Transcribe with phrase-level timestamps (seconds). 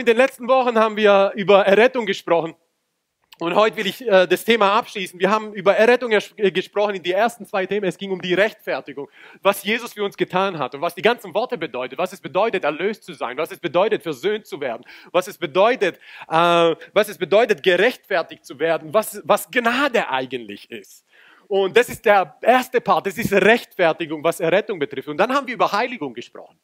[0.00, 2.54] in den letzten Wochen haben wir über Errettung gesprochen.
[3.38, 5.18] Und heute will ich äh, das Thema abschließen.
[5.20, 7.86] Wir haben über Errettung äh, gesprochen in die ersten zwei Themen.
[7.86, 9.08] Es ging um die Rechtfertigung,
[9.42, 12.64] was Jesus für uns getan hat und was die ganzen Worte bedeuten, was es bedeutet,
[12.64, 15.96] erlöst zu sein, was es bedeutet, versöhnt zu werden, was es bedeutet,
[16.28, 21.06] äh, was es bedeutet, gerechtfertigt zu werden, was, was Gnade eigentlich ist.
[21.46, 25.08] Und das ist der erste Part, das ist Rechtfertigung, was Errettung betrifft.
[25.08, 26.58] Und dann haben wir über Heiligung gesprochen.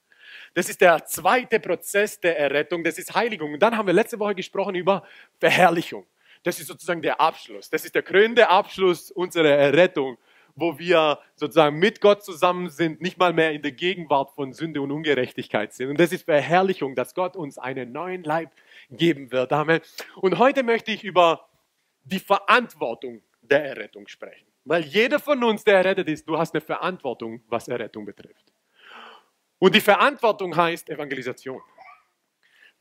[0.56, 3.52] Das ist der zweite Prozess der Errettung, das ist Heiligung.
[3.52, 5.02] Und dann haben wir letzte Woche gesprochen über
[5.38, 6.06] Verherrlichung.
[6.44, 7.68] Das ist sozusagen der Abschluss.
[7.68, 10.16] Das ist der krönende Abschluss unserer Errettung,
[10.54, 14.80] wo wir sozusagen mit Gott zusammen sind, nicht mal mehr in der Gegenwart von Sünde
[14.80, 15.90] und Ungerechtigkeit sind.
[15.90, 18.50] Und das ist Verherrlichung, dass Gott uns einen neuen Leib
[18.88, 19.52] geben wird.
[19.52, 19.82] Amen.
[20.22, 21.50] Und heute möchte ich über
[22.04, 24.46] die Verantwortung der Errettung sprechen.
[24.64, 28.55] Weil jeder von uns, der errettet ist, du hast eine Verantwortung, was Errettung betrifft.
[29.58, 31.60] Und die Verantwortung heißt Evangelisation.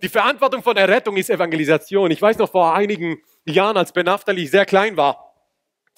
[0.02, 2.12] Die Verantwortung von Errettung ist Evangelisation.
[2.12, 5.26] Ich weiß noch vor einigen Jahren, als Ben Aftali sehr klein war,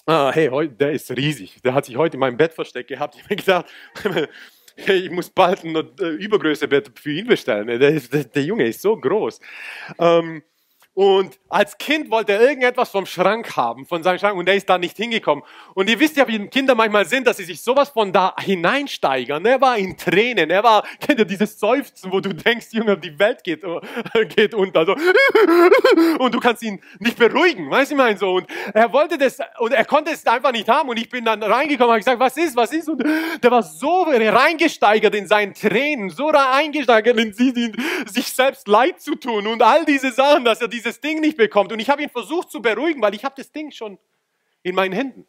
[0.08, 1.60] ah, hey, der ist riesig.
[1.62, 3.14] Der hat sich heute in meinem Bett versteckt gehabt.
[3.14, 3.66] Ich habe mir gedacht,
[4.76, 7.66] hey, ich muss bald ein äh, Übergrößebett für ihn bestellen.
[7.66, 9.40] Der, der, der Junge ist so groß.
[9.98, 10.42] Ähm,
[10.98, 14.68] und als Kind wollte er irgendetwas vom Schrank haben, von seinem Schrank, und er ist
[14.68, 15.44] da nicht hingekommen.
[15.74, 19.46] Und ihr wisst ja, wie Kinder manchmal sind, dass sie sich sowas von da hineinsteigern.
[19.46, 23.16] Er war in Tränen, er war, kennt ihr dieses Seufzen, wo du denkst, Junge, die
[23.16, 23.62] Welt geht,
[24.34, 24.84] geht unter.
[24.86, 24.96] So.
[26.18, 28.32] Und du kannst ihn nicht beruhigen, weißt du, ich meine so.
[28.32, 30.88] Und er wollte das, und er konnte es einfach nicht haben.
[30.88, 32.88] Und ich bin dann reingekommen, habe gesagt, was ist, was ist?
[32.88, 33.04] Und
[33.40, 37.32] der war so reingesteigert in seinen Tränen, so reingesteigert in
[38.04, 41.36] sich selbst leid zu tun und all diese Sachen, dass er diese dieses Ding nicht
[41.36, 41.72] bekommt.
[41.72, 43.98] Und ich habe ihn versucht zu beruhigen, weil ich habe das Ding schon
[44.62, 45.26] in meinen Händen.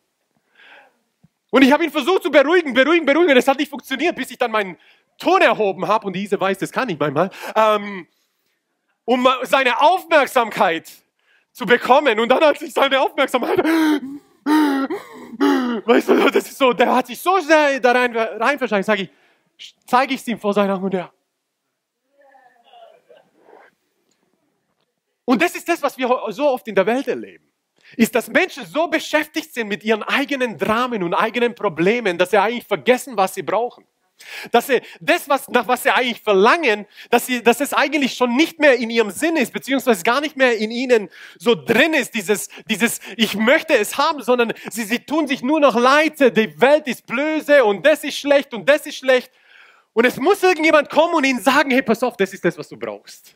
[1.51, 3.35] Und ich habe ihn versucht zu beruhigen, beruhigen, beruhigen.
[3.35, 4.77] Es hat nicht funktioniert, bis ich dann meinen
[5.17, 6.07] Ton erhoben habe.
[6.07, 7.29] Und diese weiß, das kann ich manchmal.
[7.55, 8.07] Ähm,
[9.05, 10.89] um seine Aufmerksamkeit
[11.51, 12.19] zu bekommen.
[12.19, 13.57] Und dann hat sich seine Aufmerksamkeit.
[15.85, 18.85] Weißt du, das ist so, der hat sich so sehr da rein, rein verscheinigt.
[18.85, 21.11] Sage ich, zeige ich es ihm vor seiner Augen und er
[25.29, 27.45] Und das ist das, was wir so oft in der Welt erleben.
[27.95, 32.39] Ist, dass Menschen so beschäftigt sind mit ihren eigenen Dramen und eigenen Problemen, dass sie
[32.39, 33.85] eigentlich vergessen, was sie brauchen.
[34.51, 38.35] Dass sie das, was, nach was sie eigentlich verlangen, dass, sie, dass es eigentlich schon
[38.35, 42.15] nicht mehr in ihrem Sinn ist, beziehungsweise gar nicht mehr in ihnen so drin ist,
[42.15, 46.59] dieses, dieses ich möchte es haben, sondern sie, sie tun sich nur noch leid, die
[46.59, 49.31] Welt ist blöse und das ist schlecht und das ist schlecht.
[49.93, 52.67] Und es muss irgendjemand kommen und ihnen sagen, hey, pass auf, das ist das, was
[52.67, 53.35] du brauchst.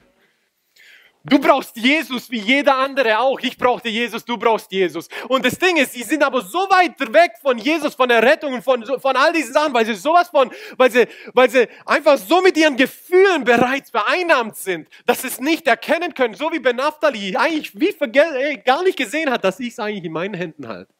[1.25, 3.39] Du brauchst Jesus wie jeder andere auch.
[3.39, 5.07] Ich brauchte Jesus, du brauchst Jesus.
[5.29, 8.55] Und das Ding ist, sie sind aber so weit weg von Jesus, von der Rettung
[8.55, 12.17] und von, von all diesen Sachen, weil sie sowas von, weil sie, weil sie einfach
[12.17, 16.59] so mit ihren Gefühlen bereits vereinnahmt sind, dass sie es nicht erkennen können, so wie
[16.59, 20.33] Ben Naftali eigentlich wie ey, gar nicht gesehen hat, dass ich es eigentlich in meinen
[20.33, 20.93] Händen halte.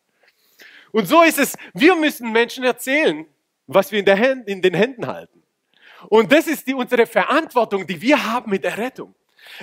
[0.94, 3.26] Und so ist es, wir müssen Menschen erzählen,
[3.68, 5.44] was wir in, der Hand, in den Händen halten.
[6.08, 9.14] Und das ist die, unsere Verantwortung, die wir haben mit der Rettung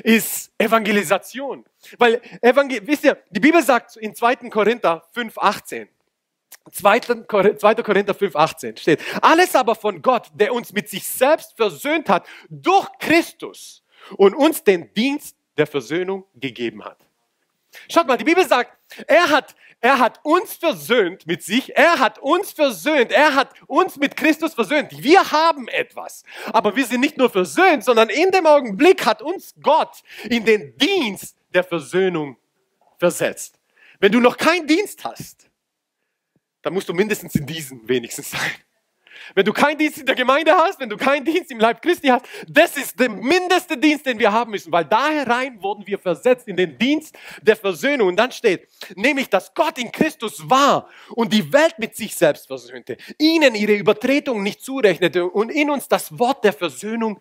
[0.03, 1.65] ist Evangelisation.
[1.99, 4.37] Weil, Evangel wisst ihr, die Bibel sagt in 2.
[4.51, 5.89] Korinther 5, 18,
[6.73, 7.01] 2.
[7.27, 12.27] Korinther 5, 18 steht, alles aber von Gott, der uns mit sich selbst versöhnt hat,
[12.49, 13.83] durch Christus
[14.17, 16.99] und uns den Dienst der Versöhnung gegeben hat.
[17.91, 18.77] Schaut mal, die Bibel sagt,
[19.07, 21.75] er hat er hat uns versöhnt mit sich.
[21.75, 23.13] Er hat uns versöhnt.
[23.13, 24.91] Er hat uns mit Christus versöhnt.
[25.03, 26.23] Wir haben etwas.
[26.53, 30.77] Aber wir sind nicht nur versöhnt, sondern in dem Augenblick hat uns Gott in den
[30.77, 32.37] Dienst der Versöhnung
[32.99, 33.59] versetzt.
[33.99, 35.49] Wenn du noch keinen Dienst hast,
[36.61, 38.51] dann musst du mindestens in diesen wenigstens sein.
[39.35, 42.09] Wenn du keinen Dienst in der Gemeinde hast, wenn du keinen Dienst im Leib Christi
[42.09, 45.99] hast, das ist der mindeste Dienst, den wir haben müssen, weil da herein wurden wir
[45.99, 48.09] versetzt in den Dienst der Versöhnung.
[48.09, 52.47] Und dann steht, nämlich, dass Gott in Christus war und die Welt mit sich selbst
[52.47, 57.21] versöhnte, ihnen ihre Übertretung nicht zurechnete und in uns das Wort der Versöhnung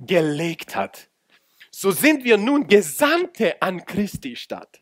[0.00, 1.08] gelegt hat.
[1.70, 4.80] So sind wir nun Gesandte an Christi Stadt,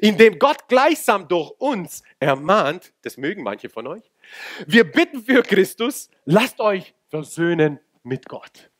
[0.00, 4.11] indem Gott gleichsam durch uns ermahnt, das mögen manche von euch,
[4.66, 8.70] wir bitten für Christus, lasst euch versöhnen mit Gott.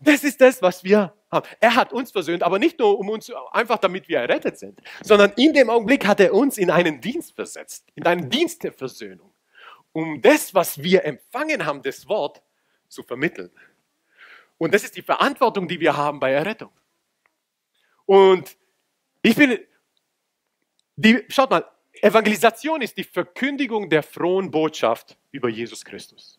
[0.00, 1.46] Das ist das, was wir haben.
[1.60, 5.32] Er hat uns versöhnt, aber nicht nur um uns, einfach damit wir errettet sind, sondern
[5.36, 9.32] in dem Augenblick hat er uns in einen Dienst versetzt, in einen Dienst der Versöhnung,
[9.92, 12.42] um das, was wir empfangen haben, das Wort
[12.88, 13.50] zu vermitteln.
[14.58, 16.70] Und das ist die Verantwortung, die wir haben bei Errettung.
[18.06, 18.56] Und
[19.22, 19.58] ich bin,
[20.96, 21.64] die, schaut mal,
[22.02, 26.38] Evangelisation ist die Verkündigung der frohen Botschaft über Jesus Christus.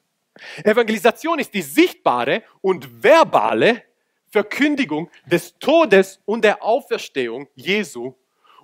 [0.64, 3.84] Evangelisation ist die sichtbare und verbale
[4.30, 8.14] Verkündigung des Todes und der Auferstehung Jesu,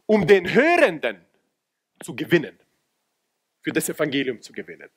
[0.05, 1.25] um den Hörenden
[2.03, 2.59] zu gewinnen,
[3.61, 4.89] für das Evangelium zu gewinnen.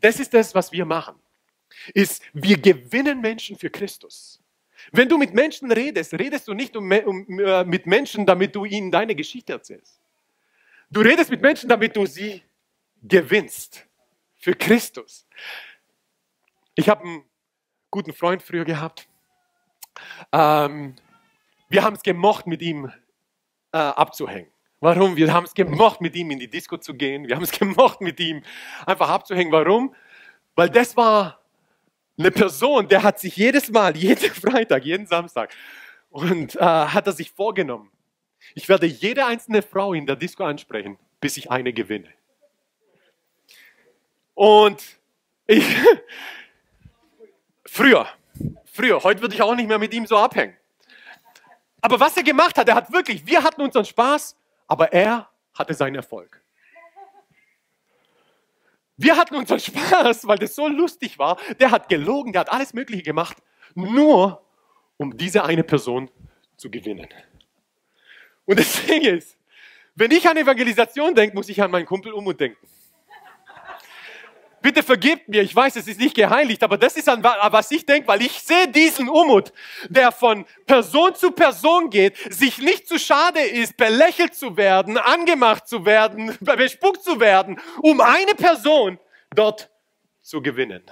[0.00, 1.16] Das ist das, was wir machen.
[1.94, 4.42] Ist, wir gewinnen Menschen für Christus.
[4.90, 8.64] Wenn du mit Menschen redest, redest du nicht um, um, äh, mit Menschen, damit du
[8.64, 10.00] ihnen deine Geschichte erzählst.
[10.90, 12.42] Du redest mit Menschen, damit du sie
[13.02, 13.86] gewinnst
[14.36, 15.26] für Christus.
[16.74, 17.24] Ich habe einen
[17.90, 19.08] guten Freund früher gehabt.
[20.32, 20.96] Ähm,
[21.68, 22.90] wir haben es gemocht, mit ihm
[23.72, 24.50] äh, abzuhängen.
[24.80, 25.16] Warum?
[25.16, 27.28] Wir haben es gemocht, mit ihm in die Disco zu gehen.
[27.28, 28.42] Wir haben es gemocht, mit ihm
[28.86, 29.52] einfach abzuhängen.
[29.52, 29.94] Warum?
[30.54, 31.42] Weil das war
[32.18, 35.54] eine Person, der hat sich jedes Mal, jeden Freitag, jeden Samstag,
[36.10, 37.90] und äh, hat er sich vorgenommen,
[38.54, 42.12] ich werde jede einzelne Frau in der Disco ansprechen, bis ich eine gewinne.
[44.34, 44.82] Und
[45.46, 45.64] ich,
[47.66, 48.08] früher,
[48.64, 50.56] früher, heute würde ich auch nicht mehr mit ihm so abhängen.
[51.80, 54.36] Aber was er gemacht hat, er hat wirklich, wir hatten unseren Spaß,
[54.66, 56.42] aber er hatte seinen Erfolg.
[58.96, 61.38] Wir hatten unseren Spaß, weil das so lustig war.
[61.58, 63.36] Der hat gelogen, der hat alles Mögliche gemacht,
[63.74, 64.42] nur
[64.96, 66.10] um diese eine Person
[66.56, 67.08] zu gewinnen.
[68.48, 69.36] Und das Ding ist,
[69.94, 72.66] wenn ich an Evangelisation denke, muss ich an meinen Kumpel Umut denken.
[74.62, 77.86] Bitte vergebt mir, ich weiß, es ist nicht geheiligt, aber das ist an was ich
[77.86, 79.52] denke, weil ich sehe diesen Umut,
[79.88, 85.68] der von Person zu Person geht, sich nicht zu schade ist, belächelt zu werden, angemacht
[85.68, 88.98] zu werden, bespuckt zu werden, um eine Person
[89.34, 89.70] dort
[90.22, 90.82] zu gewinnen.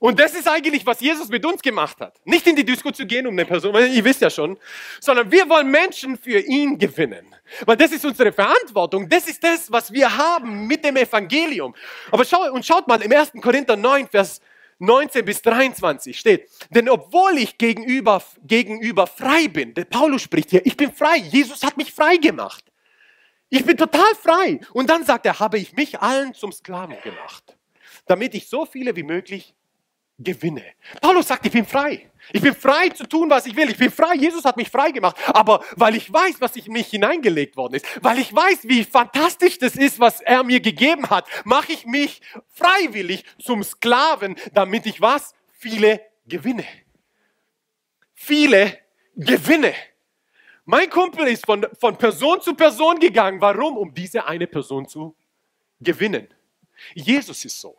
[0.00, 2.18] Und das ist eigentlich, was Jesus mit uns gemacht hat.
[2.24, 4.58] Nicht in die Disco zu gehen, um eine Person, weil ihr wisst ja schon,
[4.98, 7.34] sondern wir wollen Menschen für ihn gewinnen.
[7.66, 9.06] Weil das ist unsere Verantwortung.
[9.10, 11.74] Das ist das, was wir haben mit dem Evangelium.
[12.10, 13.32] Aber schau, und schaut mal, im 1.
[13.42, 14.40] Korinther 9, Vers
[14.78, 20.64] 19 bis 23 steht, denn obwohl ich gegenüber, gegenüber frei bin, der Paulus spricht hier,
[20.64, 22.64] ich bin frei, Jesus hat mich frei gemacht.
[23.50, 24.60] Ich bin total frei.
[24.72, 27.58] Und dann sagt er, habe ich mich allen zum Sklaven gemacht,
[28.06, 29.54] damit ich so viele wie möglich
[30.22, 30.64] gewinne.
[31.00, 32.10] Paulus sagt, ich bin frei.
[32.32, 33.70] Ich bin frei zu tun, was ich will.
[33.70, 34.14] Ich bin frei.
[34.14, 35.16] Jesus hat mich frei gemacht.
[35.28, 39.58] Aber weil ich weiß, was in mich hineingelegt worden ist, weil ich weiß, wie fantastisch
[39.58, 45.00] das ist, was er mir gegeben hat, mache ich mich freiwillig zum Sklaven, damit ich
[45.00, 45.34] was?
[45.52, 46.64] Viele gewinne.
[48.14, 48.78] Viele
[49.16, 49.74] gewinne.
[50.66, 53.40] Mein Kumpel ist von, von Person zu Person gegangen.
[53.40, 53.76] Warum?
[53.76, 55.16] Um diese eine Person zu
[55.80, 56.28] gewinnen.
[56.94, 57.76] Jesus ist so.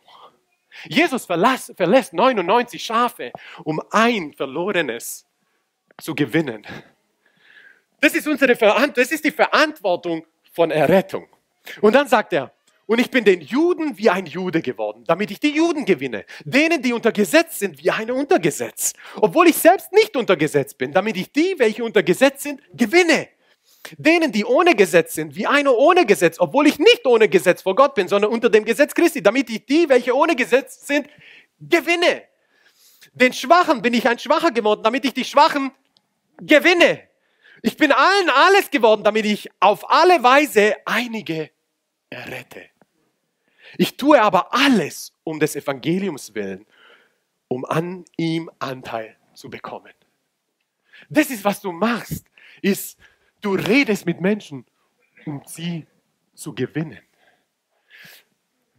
[0.88, 3.32] Jesus verlässt, verlässt 99 Schafe,
[3.64, 5.26] um ein verlorenes
[6.00, 6.66] zu gewinnen.
[8.00, 11.28] Das ist, unsere das ist die Verantwortung von Errettung.
[11.80, 12.52] Und dann sagt er,
[12.86, 16.24] und ich bin den Juden wie ein Jude geworden, damit ich die Juden gewinne.
[16.44, 18.92] Denen, die unter Gesetz sind, wie eine unter Gesetz.
[19.16, 23.28] Obwohl ich selbst nicht unter Gesetz bin, damit ich die, welche unter Gesetz sind, gewinne
[23.98, 27.74] denen, die ohne Gesetz sind, wie einer ohne Gesetz, obwohl ich nicht ohne Gesetz vor
[27.74, 31.08] Gott bin, sondern unter dem Gesetz Christi, damit ich die, welche ohne Gesetz sind,
[31.60, 32.22] gewinne.
[33.12, 35.72] Den Schwachen bin ich ein Schwacher geworden, damit ich die Schwachen
[36.40, 37.02] gewinne.
[37.62, 41.50] Ich bin allen alles geworden, damit ich auf alle Weise einige
[42.10, 42.64] errette.
[43.78, 46.66] Ich tue aber alles um des Evangeliums willen,
[47.48, 49.92] um an ihm Anteil zu bekommen.
[51.08, 52.26] Das ist, was du machst,
[52.60, 52.98] ist,
[53.42, 54.64] Du redest mit Menschen,
[55.26, 55.86] um sie
[56.34, 57.00] zu gewinnen.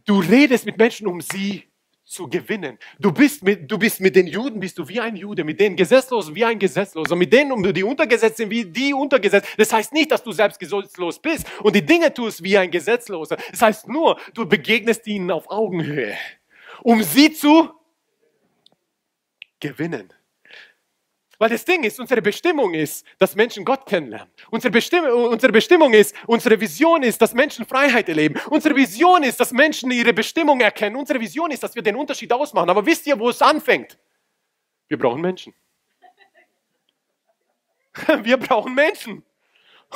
[0.06, 1.64] Du redest mit Menschen, um sie
[2.04, 2.78] zu gewinnen.
[2.98, 5.76] Du bist mit, du bist mit den Juden, bist du wie ein Jude, mit den
[5.76, 9.48] Gesetzlosen wie ein Gesetzloser, mit denen, um die untergesetzt sind, wie die untergesetzt.
[9.56, 13.36] Das heißt nicht, dass du selbst gesetzlos bist und die Dinge tust wie ein Gesetzloser.
[13.50, 16.14] Das heißt nur, du begegnest ihnen auf Augenhöhe,
[16.82, 17.70] um sie zu
[19.60, 20.12] gewinnen.
[21.38, 24.30] Weil das Ding ist, unsere Bestimmung ist, dass Menschen Gott kennenlernen.
[24.50, 28.40] Unsere Bestimmung, unsere Bestimmung ist, unsere Vision ist, dass Menschen Freiheit erleben.
[28.50, 30.96] Unsere Vision ist, dass Menschen ihre Bestimmung erkennen.
[30.96, 32.70] Unsere Vision ist, dass wir den Unterschied ausmachen.
[32.70, 33.98] Aber wisst ihr, wo es anfängt?
[34.88, 35.54] Wir brauchen Menschen.
[38.22, 39.24] Wir brauchen Menschen.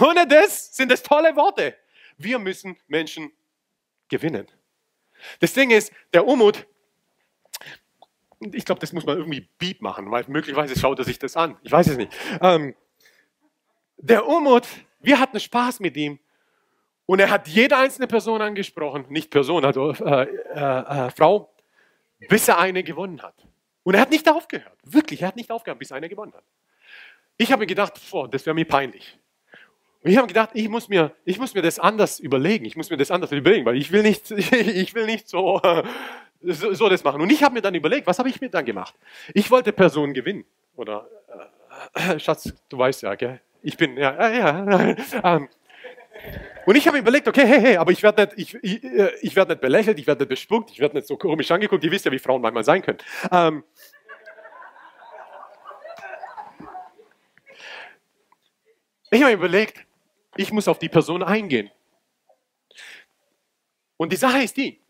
[0.01, 1.77] Ohne das sind es tolle Worte.
[2.17, 3.33] Wir müssen Menschen
[4.09, 4.47] gewinnen.
[5.41, 6.67] Das Ding ist, der Umut
[8.41, 11.57] ich glaube, das muss man irgendwie Beat machen, weil möglicherweise schaut er sich das an.
[11.63, 12.13] Ich weiß es nicht.
[12.41, 12.75] Ähm,
[13.97, 14.67] der Umut,
[15.01, 16.19] wir hatten Spaß mit ihm
[17.07, 21.53] und er hat jede einzelne Person angesprochen, nicht Person, also äh, äh, äh, Frau,
[22.29, 23.35] bis er eine gewonnen hat.
[23.83, 24.77] Und er hat nicht aufgehört.
[24.85, 26.45] Wirklich, er hat nicht aufgehört, bis einer gewonnen hat.
[27.39, 29.19] Ich habe gedacht, boah, das wäre mir peinlich.
[30.03, 32.65] Und ich habe gedacht, ich muss, mir, ich muss mir das anders überlegen.
[32.65, 35.61] Ich muss mir das anders überlegen, weil ich will nicht, ich will nicht so
[36.41, 37.21] so, so das machen.
[37.21, 38.95] Und ich habe mir dann überlegt, was habe ich mir dann gemacht?
[39.35, 40.45] Ich wollte Personen gewinnen.
[40.77, 41.09] Oder,
[41.95, 43.41] äh, Schatz, du weißt ja, gell?
[43.63, 44.97] Ich bin, ja, ja, ja.
[45.25, 45.49] Ähm,
[46.67, 49.13] und ich habe mir überlegt, okay, hey, hey, aber ich werde nicht, ich, ich, äh,
[49.21, 51.83] ich werd nicht belächelt, ich werde nicht bespuckt, ich werde nicht so komisch angeguckt.
[51.85, 52.99] Ihr wisst ja, wie Frauen manchmal sein können.
[53.31, 53.65] Ähm,
[59.11, 59.85] ich habe mir überlegt,
[60.37, 61.71] ich muss auf die Person eingehen.
[63.97, 64.81] Und die Sache ist die,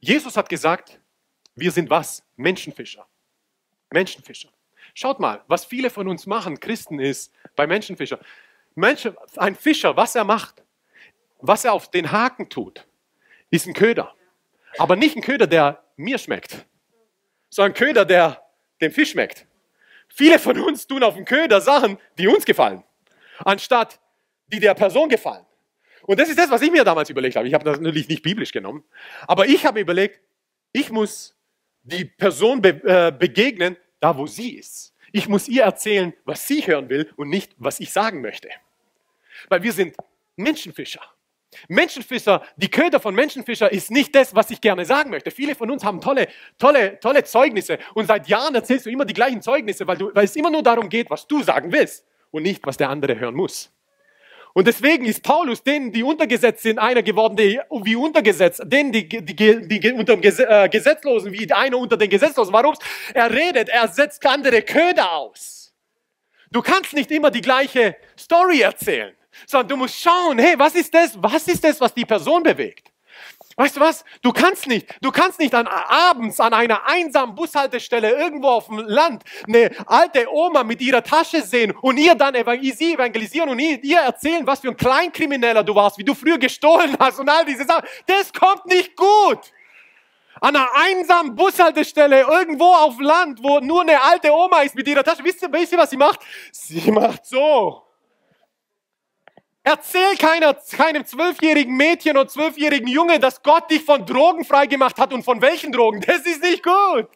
[0.00, 1.00] Jesus hat gesagt,
[1.54, 2.22] wir sind was?
[2.36, 3.06] Menschenfischer.
[3.90, 4.50] Menschenfischer.
[4.94, 8.18] Schaut mal, was viele von uns machen, Christen, ist bei Menschenfischer.
[8.74, 10.62] Menschen, ein Fischer, was er macht,
[11.38, 12.86] was er auf den Haken tut,
[13.50, 14.14] ist ein Köder.
[14.78, 16.66] Aber nicht ein Köder, der mir schmeckt,
[17.48, 18.42] sondern ein Köder, der
[18.80, 19.46] dem Fisch schmeckt.
[20.08, 22.84] Viele von uns tun auf dem Köder Sachen, die uns gefallen,
[23.38, 23.98] anstatt
[24.48, 25.45] die der Person gefallen.
[26.06, 27.48] Und das ist das, was ich mir damals überlegt habe.
[27.48, 28.84] Ich habe das natürlich nicht biblisch genommen,
[29.26, 30.20] aber ich habe mir überlegt,
[30.72, 31.34] ich muss
[31.82, 34.94] die Person be äh, begegnen, da wo sie ist.
[35.12, 38.48] Ich muss ihr erzählen, was sie hören will und nicht, was ich sagen möchte.
[39.48, 39.96] Weil wir sind
[40.36, 41.00] Menschenfischer.
[41.68, 45.30] Menschenfischer, die Köder von Menschenfischer ist nicht das, was ich gerne sagen möchte.
[45.30, 49.14] Viele von uns haben tolle, tolle, tolle Zeugnisse und seit Jahren erzählst du immer die
[49.14, 52.42] gleichen Zeugnisse, weil, du, weil es immer nur darum geht, was du sagen willst und
[52.42, 53.72] nicht, was der andere hören muss.
[54.56, 59.06] Und deswegen ist Paulus denen, die untergesetzt sind, einer geworden, die, wie untergesetzt, denen, die,
[59.06, 62.54] die, die unter dem äh, Gesetzlosen, wie einer unter den Gesetzlosen.
[62.54, 62.74] Warum?
[63.12, 65.74] Er redet, er setzt andere Köder aus.
[66.50, 69.14] Du kannst nicht immer die gleiche Story erzählen,
[69.46, 71.22] sondern du musst schauen, hey, was ist das?
[71.22, 72.90] Was ist das, was die Person bewegt?
[73.58, 74.04] Weißt du was?
[74.20, 78.80] Du kannst nicht, du kannst nicht an, abends an einer einsamen Bushaltestelle irgendwo auf dem
[78.80, 83.98] Land eine alte Oma mit ihrer Tasche sehen und ihr dann sie evangelisieren und ihr
[83.98, 87.64] erzählen, was für ein Kleinkrimineller du warst, wie du früher gestohlen hast und all diese
[87.64, 87.88] Sachen.
[88.06, 89.40] Das kommt nicht gut.
[90.42, 95.02] An einer einsamen Bushaltestelle irgendwo auf Land, wo nur eine alte Oma ist mit ihrer
[95.02, 95.24] Tasche.
[95.24, 96.20] Wisst ihr, wisst ihr was sie macht?
[96.52, 97.85] Sie macht so.
[99.68, 105.12] Erzähl keiner, keinem zwölfjährigen Mädchen oder zwölfjährigen Junge, dass Gott dich von Drogen freigemacht hat
[105.12, 106.00] und von welchen Drogen.
[106.02, 107.08] Das ist nicht gut.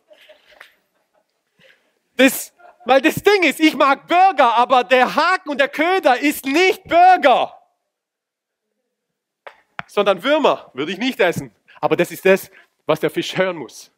[2.16, 2.52] Das,
[2.84, 6.82] weil das Ding ist, ich mag Burger, aber der Haken und der Köder ist nicht
[6.88, 7.56] Burger.
[9.86, 11.54] Sondern Würmer würde ich nicht essen.
[11.80, 12.50] Aber das ist das,
[12.84, 13.92] was der Fisch hören muss.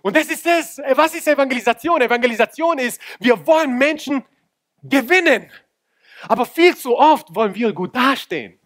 [0.00, 2.00] Und das ist das, was ist Evangelisation?
[2.00, 4.24] Evangelisation ist, wir wollen Menschen
[4.82, 5.52] gewinnen.
[6.28, 8.58] Aber viel zu oft wollen wir gut dastehen.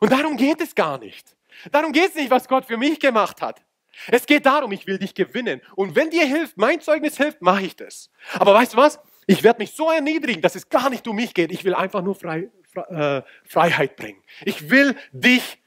[0.00, 1.36] Und darum geht es gar nicht.
[1.70, 3.62] Darum geht es nicht, was Gott für mich gemacht hat.
[4.08, 5.60] Es geht darum, ich will dich gewinnen.
[5.76, 8.10] Und wenn dir hilft, mein Zeugnis hilft, mache ich das.
[8.34, 8.98] Aber weißt du was?
[9.26, 11.52] Ich werde mich so erniedrigen, dass es gar nicht um mich geht.
[11.52, 12.50] Ich will einfach nur Frei,
[12.88, 14.22] äh, Freiheit bringen.
[14.44, 15.58] Ich will dich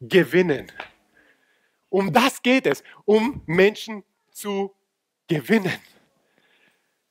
[0.00, 0.70] gewinnen.
[1.88, 4.74] Um das geht es, um Menschen zu
[5.28, 5.78] gewinnen.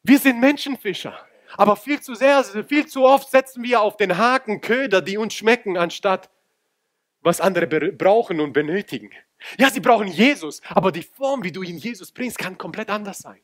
[0.04, 1.18] Wir sind Menschenfischer.
[1.58, 5.34] Aber viel zu sehr, viel zu oft setzen wir auf den Haken Köder, die uns
[5.34, 6.30] schmecken, anstatt
[7.22, 9.12] was andere brauchen und benötigen.
[9.58, 13.20] Ja, sie brauchen Jesus, aber die Form, wie du ihn Jesus bringst, kann komplett anders
[13.20, 13.40] sein.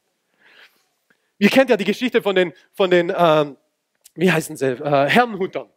[1.37, 3.57] Ihr kennt ja die Geschichte von den, von den ähm,
[4.15, 5.69] wie heißen sie, äh, Herrenhutern.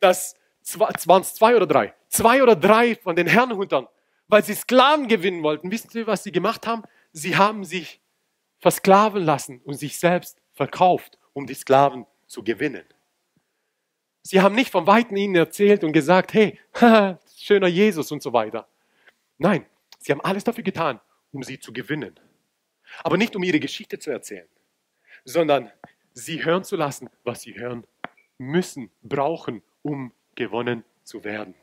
[0.00, 0.36] Das
[0.76, 1.94] waren es zwei oder drei.
[2.08, 3.88] Zwei oder drei von den Herrenhutern,
[4.28, 5.70] weil sie Sklaven gewinnen wollten.
[5.70, 6.82] Wissen Sie, was sie gemacht haben?
[7.12, 8.00] Sie haben sich
[8.58, 12.84] versklaven lassen und sich selbst verkauft um die Sklaven zu gewinnen.
[14.22, 16.58] Sie haben nicht von Weitem ihnen erzählt und gesagt, hey,
[17.36, 18.68] schöner Jesus und so weiter.
[19.38, 19.66] Nein,
[19.98, 21.00] sie haben alles dafür getan,
[21.32, 22.18] um sie zu gewinnen.
[23.02, 24.48] Aber nicht um ihre Geschichte zu erzählen,
[25.24, 25.70] sondern
[26.12, 27.86] sie hören zu lassen, was sie hören
[28.38, 31.54] müssen, brauchen, um gewonnen zu werden.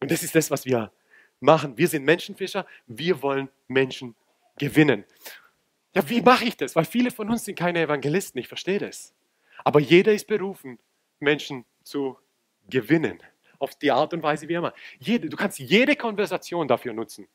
[0.00, 0.92] Und das ist das, was wir
[1.40, 1.76] machen.
[1.76, 4.14] Wir sind Menschenfischer, wir wollen Menschen
[4.58, 5.04] gewinnen.
[5.96, 6.76] Ja, wie mache ich das?
[6.76, 9.14] Weil viele von uns sind keine Evangelisten, ich verstehe das.
[9.64, 10.78] Aber jeder ist berufen,
[11.20, 12.18] Menschen zu
[12.68, 13.18] gewinnen.
[13.58, 14.74] Auf die Art und Weise wie immer.
[14.98, 17.26] Jede, du kannst jede Konversation dafür nutzen,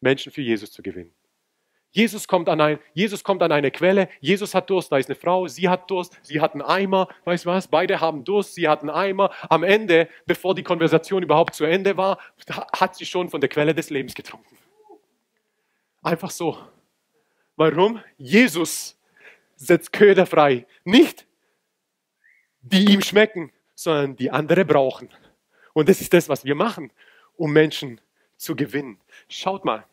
[0.00, 1.14] Menschen für Jesus zu gewinnen.
[1.92, 5.14] Jesus kommt, an ein, Jesus kommt an eine Quelle, Jesus hat Durst, da ist eine
[5.14, 8.66] Frau, sie hat Durst, sie hat einen Eimer, weißt du was, beide haben Durst, sie
[8.66, 9.30] hat einen Eimer.
[9.48, 12.18] Am Ende, bevor die Konversation überhaupt zu Ende war,
[12.72, 14.58] hat sie schon von der Quelle des Lebens getrunken.
[16.02, 16.58] Einfach so.
[17.56, 18.02] Warum?
[18.18, 18.98] Jesus
[19.56, 20.66] setzt Köder frei.
[20.84, 21.26] Nicht
[22.64, 25.10] die ihm schmecken, sondern die andere brauchen.
[25.74, 26.90] Und das ist das, was wir machen,
[27.36, 28.00] um Menschen
[28.36, 28.98] zu gewinnen.
[29.28, 29.84] Schaut mal,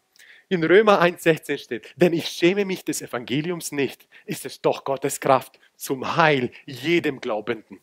[0.47, 5.19] in Römer 1,16 steht, denn ich schäme mich des Evangeliums nicht, ist es doch Gottes
[5.19, 7.79] Kraft zum Heil jedem Glaubenden.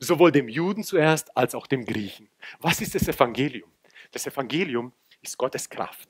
[0.00, 2.28] Sowohl dem Juden zuerst als auch dem Griechen.
[2.60, 3.70] Was ist das Evangelium?
[4.10, 4.92] Das Evangelium
[5.22, 6.08] ist Gottes Kraft.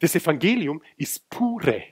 [0.00, 1.82] Das Evangelium ist pure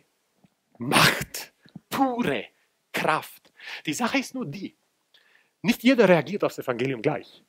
[0.78, 1.52] Macht,
[1.88, 2.46] pure
[2.92, 3.52] Kraft.
[3.84, 4.76] Die Sache ist nur die,
[5.62, 7.42] nicht jeder reagiert aufs Evangelium gleich.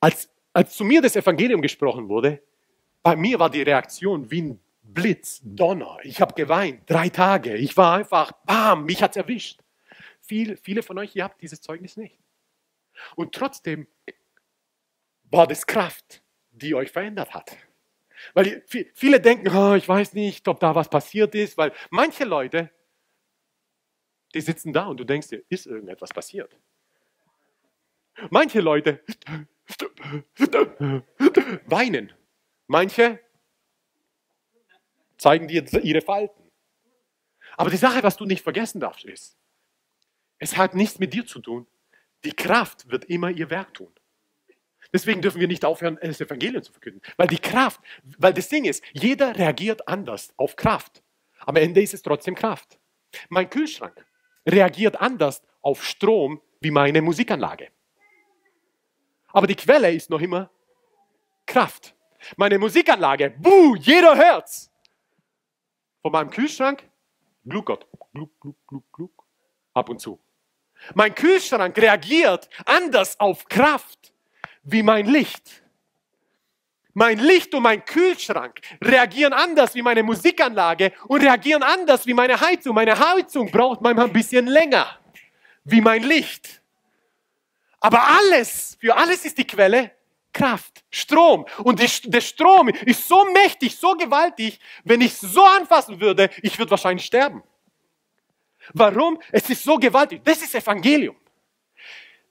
[0.00, 2.42] Als, als zu mir das Evangelium gesprochen wurde,
[3.02, 5.98] bei mir war die Reaktion wie ein Blitz, Donner.
[6.02, 7.56] Ich habe geweint, drei Tage.
[7.56, 9.60] Ich war einfach, bam, mich hat es erwischt.
[10.20, 12.18] Viel, viele von euch, ihr habt dieses Zeugnis nicht.
[13.16, 13.86] Und trotzdem
[15.24, 17.56] war das Kraft, die euch verändert hat.
[18.34, 18.64] Weil
[18.94, 22.70] viele denken, oh, ich weiß nicht, ob da was passiert ist, weil manche Leute,
[24.34, 26.56] die sitzen da und du denkst dir, ist irgendetwas passiert.
[28.30, 29.04] Manche Leute
[31.66, 32.12] weinen.
[32.66, 33.20] Manche
[35.18, 36.50] zeigen dir ihre Falten.
[37.56, 39.36] Aber die Sache, was du nicht vergessen darfst, ist,
[40.38, 41.66] es hat nichts mit dir zu tun.
[42.24, 43.92] Die Kraft wird immer ihr Werk tun.
[44.92, 47.00] Deswegen dürfen wir nicht aufhören, das Evangelium zu verkünden.
[47.16, 47.80] Weil die Kraft,
[48.18, 51.02] weil das Ding ist, jeder reagiert anders auf Kraft.
[51.40, 52.78] Am Ende ist es trotzdem Kraft.
[53.28, 54.04] Mein Kühlschrank
[54.46, 57.70] reagiert anders auf Strom wie meine Musikanlage.
[59.28, 60.50] Aber die Quelle ist noch immer
[61.46, 61.94] Kraft.
[62.36, 64.70] Meine Musikanlage, buh, jeder hört's.
[66.02, 66.84] Von meinem Kühlschrank,
[67.44, 69.24] Gluckert, gluck, gluck, gluck, gluck,
[69.74, 70.20] ab und zu.
[70.94, 74.11] Mein Kühlschrank reagiert anders auf Kraft
[74.62, 75.62] wie mein Licht.
[76.94, 82.38] Mein Licht und mein Kühlschrank reagieren anders wie meine Musikanlage und reagieren anders wie meine
[82.38, 82.74] Heizung.
[82.74, 84.98] Meine Heizung braucht manchmal ein bisschen länger
[85.64, 86.60] wie mein Licht.
[87.80, 89.92] Aber alles, für alles ist die Quelle
[90.32, 91.46] Kraft, Strom.
[91.58, 96.30] Und die, der Strom ist so mächtig, so gewaltig, wenn ich es so anfassen würde,
[96.42, 97.42] ich würde wahrscheinlich sterben.
[98.72, 99.20] Warum?
[99.30, 100.22] Es ist so gewaltig.
[100.24, 101.16] Das ist Evangelium.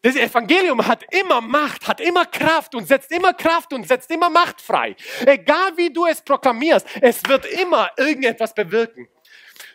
[0.01, 4.29] Das Evangelium hat immer Macht, hat immer Kraft und setzt immer Kraft und setzt immer
[4.29, 4.95] Macht frei.
[5.25, 9.07] Egal wie du es proklamierst, es wird immer irgendetwas bewirken.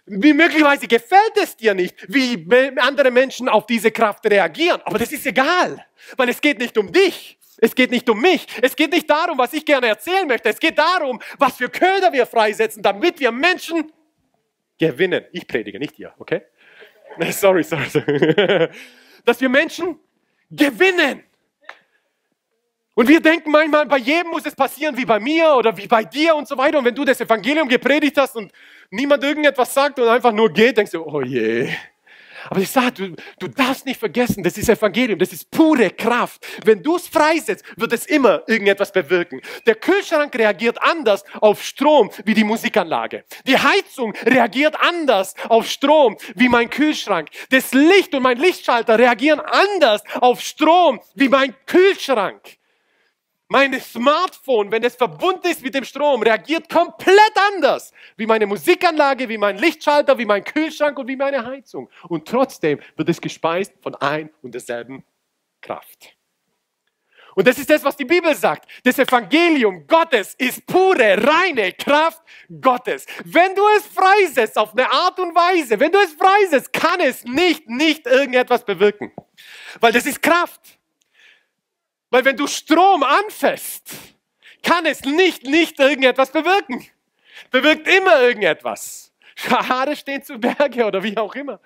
[0.06, 2.46] Wie möglicherweise gefällt es dir nicht, wie
[2.78, 4.80] andere Menschen auf diese Kraft reagieren.
[4.84, 5.84] Aber das ist egal,
[6.16, 7.38] weil es geht nicht um dich.
[7.58, 8.46] Es geht nicht um mich.
[8.60, 10.48] Es geht nicht darum, was ich gerne erzählen möchte.
[10.48, 13.90] Es geht darum, was für Köder wir freisetzen, damit wir Menschen
[14.78, 15.24] gewinnen.
[15.32, 16.42] Ich predige, nicht ihr, okay?
[17.30, 17.88] Sorry, sorry.
[17.88, 18.68] sorry.
[19.24, 19.98] Dass wir Menschen
[20.50, 21.22] gewinnen.
[22.94, 26.02] Und wir denken manchmal, bei jedem muss es passieren wie bei mir oder wie bei
[26.02, 26.78] dir und so weiter.
[26.78, 28.50] Und wenn du das Evangelium gepredigt hast und
[28.90, 31.68] niemand irgendetwas sagt und einfach nur geht, denkst du, oh je.
[32.50, 36.46] Aber ich sage, du, du darfst nicht vergessen, das ist Evangelium, das ist pure Kraft.
[36.64, 39.40] Wenn du es freisetzt, wird es immer irgendetwas bewirken.
[39.66, 43.24] Der Kühlschrank reagiert anders auf Strom wie die Musikanlage.
[43.46, 47.28] Die Heizung reagiert anders auf Strom wie mein Kühlschrank.
[47.50, 52.40] Das Licht und mein Lichtschalter reagieren anders auf Strom wie mein Kühlschrank.
[53.48, 59.28] Mein Smartphone, wenn es verbunden ist mit dem Strom, reagiert komplett anders wie meine Musikanlage,
[59.28, 61.88] wie mein Lichtschalter, wie mein Kühlschrank und wie meine Heizung.
[62.08, 65.04] Und trotzdem wird es gespeist von ein und derselben
[65.60, 66.16] Kraft.
[67.36, 68.68] Und das ist das, was die Bibel sagt.
[68.82, 72.22] Das Evangelium Gottes ist pure, reine Kraft
[72.60, 73.04] Gottes.
[73.24, 77.24] Wenn du es freisetzt auf eine Art und Weise, wenn du es freisetzt, kann es
[77.24, 79.12] nicht, nicht irgendetwas bewirken.
[79.80, 80.75] Weil das ist Kraft.
[82.16, 83.90] Weil wenn du Strom anfasst,
[84.62, 86.82] kann es nicht, nicht irgendetwas bewirken.
[87.50, 89.12] Bewirkt immer irgendetwas.
[89.50, 91.60] Haare stehen zu Berge oder wie auch immer.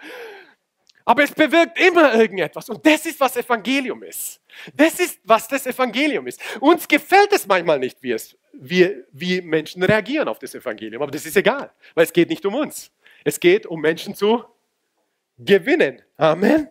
[1.04, 2.68] Aber es bewirkt immer irgendetwas.
[2.68, 4.40] Und das ist, was Evangelium ist.
[4.74, 6.40] Das ist, was das Evangelium ist.
[6.58, 11.00] Uns gefällt es manchmal nicht, wie, es, wie, wie Menschen reagieren auf das Evangelium.
[11.00, 12.90] Aber das ist egal, weil es geht nicht um uns.
[13.22, 14.44] Es geht um Menschen zu
[15.38, 16.02] gewinnen.
[16.16, 16.68] Amen.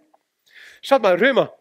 [0.81, 1.53] Schaut mal, Römer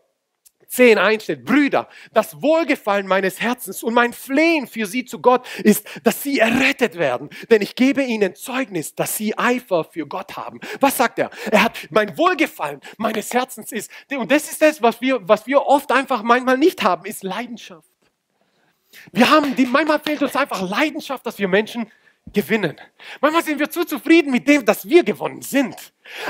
[0.69, 5.87] 10 einsteht, Brüder, das Wohlgefallen meines Herzens und mein Flehen für sie zu Gott ist,
[6.05, 7.31] dass sie errettet werden.
[7.51, 10.61] Denn ich gebe ihnen Zeugnis, dass sie Eifer für Gott haben.
[10.81, 11.31] Was sagt er?
[11.51, 15.63] Er hat mein Wohlgefallen meines Herzens ist, und das ist das, was wir, was wir
[15.63, 17.89] oft einfach manchmal nicht haben, ist Leidenschaft.
[19.13, 21.91] Wir haben die, manchmal fehlt uns einfach Leidenschaft, dass wir Menschen
[22.33, 22.81] gewinnen.
[23.21, 25.77] Manchmal sind wir zu zufrieden mit dem, dass wir gewonnen sind.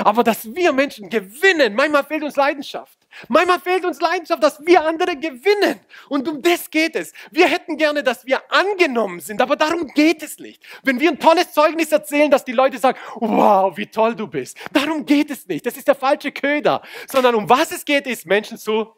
[0.03, 2.97] Aber dass wir Menschen gewinnen, manchmal fehlt uns Leidenschaft.
[3.27, 5.79] Manchmal fehlt uns Leidenschaft, dass wir andere gewinnen.
[6.09, 7.13] Und um das geht es.
[7.31, 10.63] Wir hätten gerne, dass wir angenommen sind, aber darum geht es nicht.
[10.83, 14.57] Wenn wir ein tolles Zeugnis erzählen, dass die Leute sagen, wow, wie toll du bist.
[14.71, 15.65] Darum geht es nicht.
[15.65, 16.81] Das ist der falsche Köder.
[17.07, 18.93] Sondern um was es geht, ist Menschen zu,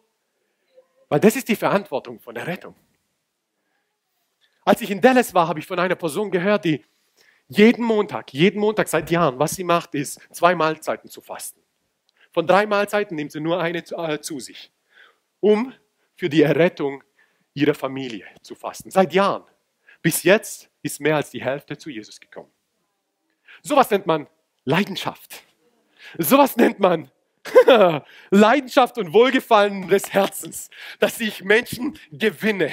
[1.10, 2.76] weil das ist die Verantwortung von der Rettung.
[4.72, 6.82] Als ich in Dallas war, habe ich von einer Person gehört, die
[7.50, 11.60] jeden Montag, jeden Montag seit Jahren, was sie macht, ist zwei Mahlzeiten zu fasten.
[12.32, 14.72] Von drei Mahlzeiten nimmt sie nur eine zu, äh, sich,
[15.42, 15.74] um
[16.16, 17.04] für die Errettung
[17.54, 18.92] ihrer Familie zu fasten.
[18.92, 19.44] Seit Jahren.
[20.02, 22.54] Bis jetzt ist mehr als die Hälfte zu Jesus gekommen.
[23.64, 24.26] Sowas nennt man
[24.64, 25.44] Leidenschaft.
[26.18, 27.12] Sowas nennt man
[28.30, 32.72] Leidenschaft und Wohlgefallen des Herzens, dass ich Menschen gewinne.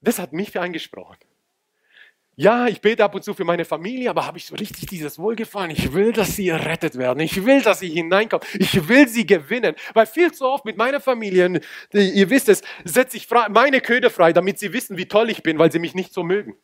[0.00, 1.18] Das hat mich angesprochen.
[2.36, 5.18] Ja, ich bete ab und zu für meine Familie, aber habe ich so richtig dieses
[5.18, 5.70] Wohlgefallen?
[5.72, 7.20] Ich will, dass sie errettet werden.
[7.20, 8.46] Ich will, dass sie hineinkommen.
[8.58, 9.74] Ich will sie gewinnen.
[9.92, 11.60] Weil viel zu oft mit meiner Familie,
[11.92, 15.58] ihr wisst es, setze ich meine Köder frei, damit sie wissen, wie toll ich bin,
[15.58, 16.56] weil sie mich nicht so mögen.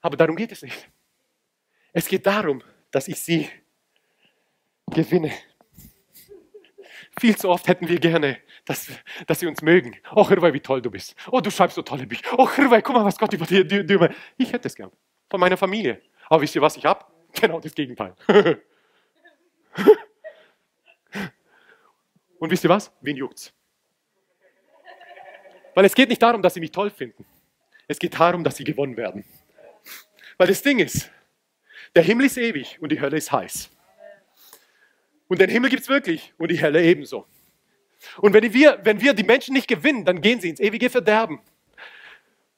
[0.00, 0.88] Aber darum geht es nicht.
[1.92, 3.50] Es geht darum, dass ich sie
[4.86, 5.32] gewinne.
[7.20, 8.38] Viel zu oft hätten wir gerne,
[8.70, 8.88] dass,
[9.26, 9.96] dass sie uns mögen.
[10.14, 11.16] Oh, Hirwei, wie toll du bist.
[11.32, 12.38] Oh, du schreibst so tolle Bücher.
[12.38, 14.14] Oh, Hirwei, guck mal, was Gott über dir, dir.
[14.36, 14.92] Ich hätte es gern.
[15.28, 16.00] Von meiner Familie.
[16.28, 17.04] Aber wisst ihr, was ich habe?
[17.32, 18.14] Genau das Gegenteil.
[22.38, 22.92] Und wisst ihr was?
[23.00, 23.52] Wen juckt's?
[25.74, 27.24] Weil es geht nicht darum, dass sie mich toll finden.
[27.88, 29.24] Es geht darum, dass sie gewonnen werden.
[30.38, 31.10] Weil das Ding ist,
[31.96, 33.68] der Himmel ist ewig und die Hölle ist heiß.
[35.26, 37.26] Und den Himmel gibt es wirklich und die Hölle ebenso.
[38.18, 41.40] Und wenn wir, wenn wir die Menschen nicht gewinnen, dann gehen sie ins ewige Verderben.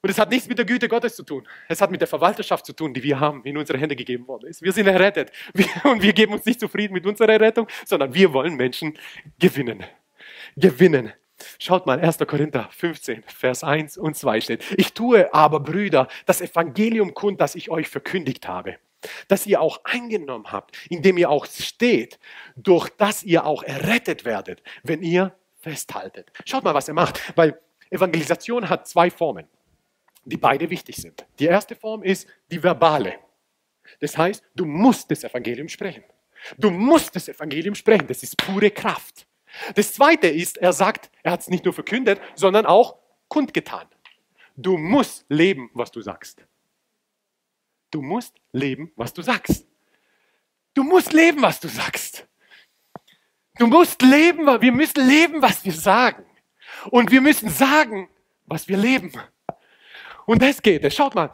[0.01, 1.47] Und es hat nichts mit der Güte Gottes zu tun.
[1.69, 4.47] Es hat mit der Verwalterschaft zu tun, die wir haben, in unsere Hände gegeben worden
[4.49, 4.61] ist.
[4.61, 5.31] Wir sind errettet.
[5.53, 8.97] Wir, und wir geben uns nicht zufrieden mit unserer Errettung, sondern wir wollen Menschen
[9.39, 9.83] gewinnen.
[10.57, 11.13] Gewinnen.
[11.57, 12.17] Schaut mal, 1.
[12.27, 14.63] Korinther 15, Vers 1 und 2 steht.
[14.77, 18.77] Ich tue aber, Brüder, das Evangelium kund, das ich euch verkündigt habe
[19.27, 22.19] das ihr auch eingenommen habt, indem ihr auch steht,
[22.55, 26.31] durch das ihr auch errettet werdet, wenn ihr festhaltet.
[26.45, 29.47] Schaut mal, was er macht, weil Evangelisation hat zwei Formen,
[30.25, 31.25] die beide wichtig sind.
[31.39, 33.15] Die erste Form ist die verbale.
[33.99, 36.03] Das heißt, du musst das Evangelium sprechen.
[36.57, 38.07] Du musst das Evangelium sprechen.
[38.07, 39.27] Das ist pure Kraft.
[39.75, 43.87] Das zweite ist, er sagt, er hat es nicht nur verkündet, sondern auch kundgetan.
[44.55, 46.45] Du musst leben, was du sagst.
[47.93, 49.67] Du musst leben, was du sagst.
[50.73, 52.27] Du musst leben, was du sagst.
[53.59, 56.25] Du musst leben, wir müssen leben, was wir sagen.
[56.89, 58.09] Und wir müssen sagen,
[58.47, 59.13] was wir leben.
[60.25, 60.91] Und das geht.
[60.91, 61.31] Schaut mal.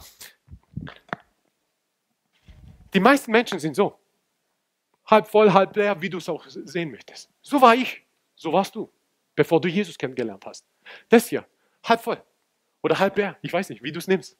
[2.93, 3.97] Die meisten Menschen sind so.
[5.05, 7.29] Halb voll, halb leer, wie du es auch sehen möchtest.
[7.41, 8.03] So war ich.
[8.35, 8.91] So warst du,
[9.33, 10.65] bevor du Jesus kennengelernt hast.
[11.07, 11.45] Das hier,
[11.85, 12.21] halb voll.
[12.81, 13.37] Oder halb leer.
[13.41, 14.37] Ich weiß nicht, wie du es nimmst.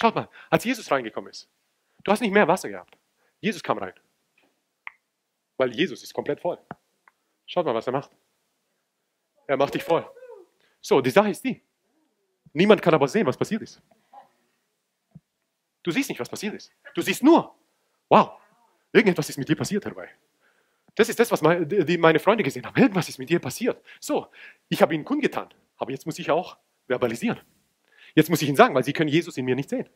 [0.00, 1.48] Schaut mal, als Jesus reingekommen ist,
[2.04, 2.96] du hast nicht mehr Wasser gehabt.
[3.40, 3.94] Jesus kam rein.
[5.56, 6.58] Weil Jesus ist komplett voll.
[7.46, 8.10] Schaut mal, was er macht.
[9.46, 10.08] Er macht dich voll.
[10.80, 11.62] So, die Sache ist die.
[12.52, 13.82] Niemand kann aber sehen, was passiert ist.
[15.82, 16.72] Du siehst nicht, was passiert ist.
[16.94, 17.54] Du siehst nur,
[18.08, 18.40] wow,
[18.92, 20.10] irgendetwas ist mit dir passiert dabei.
[20.94, 22.80] Das ist das, was meine, Freunde gesehen haben.
[22.80, 23.82] Irgendwas ist mit dir passiert.
[24.00, 24.28] So,
[24.68, 26.56] ich habe ihnen kundgetan, aber jetzt muss ich auch
[26.86, 27.40] verbalisieren.
[28.18, 29.88] Jetzt muss ich ihnen sagen, weil sie können Jesus in mir nicht sehen.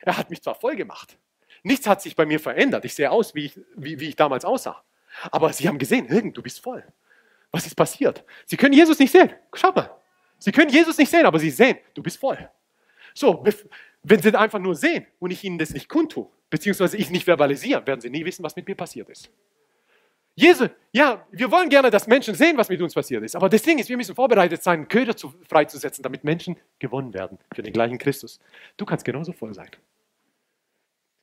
[0.00, 1.18] Er hat mich zwar voll gemacht.
[1.62, 2.86] Nichts hat sich bei mir verändert.
[2.86, 4.82] Ich sehe aus, wie ich, wie, wie ich damals aussah.
[5.30, 6.82] Aber sie haben gesehen, irgend, du bist voll.
[7.50, 8.24] Was ist passiert?
[8.46, 9.30] Sie können Jesus nicht sehen.
[9.52, 9.90] Schau mal.
[10.38, 12.48] Sie können Jesus nicht sehen, aber sie sehen, du bist voll.
[13.12, 13.44] So,
[14.02, 17.86] wenn sie einfach nur sehen und ich ihnen das nicht kundtue, beziehungsweise ich nicht verbalisiere,
[17.86, 19.30] werden sie nie wissen, was mit mir passiert ist.
[20.36, 23.36] Jesus, ja, wir wollen gerne, dass Menschen sehen, was mit uns passiert ist.
[23.36, 27.38] Aber das Ding ist, wir müssen vorbereitet sein, Köder zu, freizusetzen, damit Menschen gewonnen werden
[27.54, 28.40] für den gleichen Christus.
[28.76, 29.70] Du kannst genauso voll sein.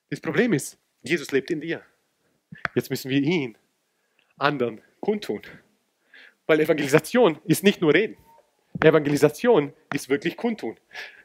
[0.10, 1.82] Das Problem ist, Jesus lebt in dir.
[2.76, 3.58] Jetzt müssen wir ihn
[4.38, 5.42] anderen kundtun.
[6.48, 8.18] Weil Evangelisation ist nicht nur reden.
[8.82, 10.78] Evangelisation ist wirklich kundtun.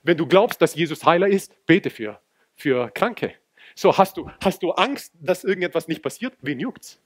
[0.02, 2.20] Wenn du glaubst, dass Jesus Heiler ist, bete für,
[2.54, 3.34] für Kranke.
[3.74, 6.36] So, hast du, hast du Angst, dass irgendetwas nicht passiert?
[6.42, 7.00] Wen juckt's?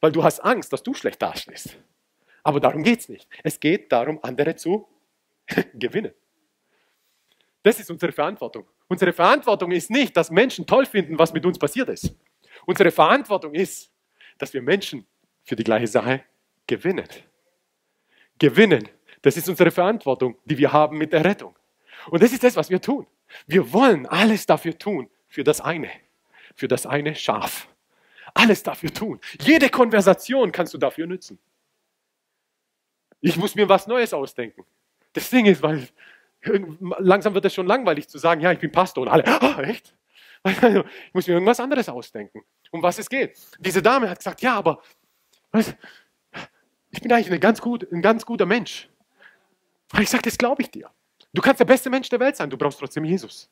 [0.00, 1.76] Weil du hast Angst, dass du schlecht dastehst.
[2.42, 3.28] Aber darum geht es nicht.
[3.42, 4.88] Es geht darum, andere zu
[5.74, 6.12] gewinnen.
[7.62, 8.66] Das ist unsere Verantwortung.
[8.88, 12.14] Unsere Verantwortung ist nicht, dass Menschen toll finden, was mit uns passiert ist.
[12.66, 13.92] Unsere Verantwortung ist,
[14.38, 15.06] dass wir Menschen
[15.44, 16.24] für die gleiche Sache
[16.66, 17.08] gewinnen.
[18.38, 18.88] Gewinnen.
[19.20, 21.54] Das ist unsere Verantwortung, die wir haben mit der Rettung.
[22.08, 23.06] Und das ist das, was wir tun.
[23.46, 25.90] Wir wollen alles dafür tun, für das eine,
[26.54, 27.68] für das eine Schaf
[28.34, 29.20] alles dafür tun.
[29.40, 31.38] Jede Konversation kannst du dafür nutzen.
[33.20, 34.64] Ich muss mir was Neues ausdenken.
[35.12, 35.88] Das Ding ist, weil
[36.98, 39.94] langsam wird es schon langweilig zu sagen, ja, ich bin Pastor und alle, oh, echt?
[40.44, 40.62] Ich
[41.12, 43.38] muss mir irgendwas anderes ausdenken, um was es geht.
[43.58, 44.82] Diese Dame hat gesagt, ja, aber
[45.52, 45.76] weißt,
[46.90, 48.88] ich bin eigentlich ganz gut, ein ganz guter Mensch.
[49.92, 50.90] Aber ich sage, das glaube ich dir.
[51.32, 53.50] Du kannst der beste Mensch der Welt sein, du brauchst trotzdem Jesus.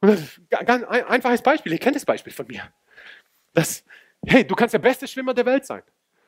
[0.00, 2.72] Und das ist ein einfaches Beispiel, ihr kennt das Beispiel von mir.
[3.54, 3.84] Das,
[4.26, 5.82] hey, du kannst der beste Schwimmer der Welt sein.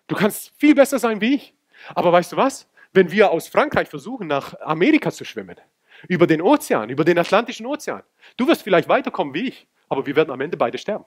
[0.07, 1.55] Du kannst viel besser sein wie ich.
[1.95, 2.69] Aber weißt du was?
[2.93, 5.57] Wenn wir aus Frankreich versuchen, nach Amerika zu schwimmen,
[6.09, 8.03] über den Ozean, über den Atlantischen Ozean,
[8.37, 11.05] du wirst vielleicht weiterkommen wie ich, aber wir werden am Ende beide sterben.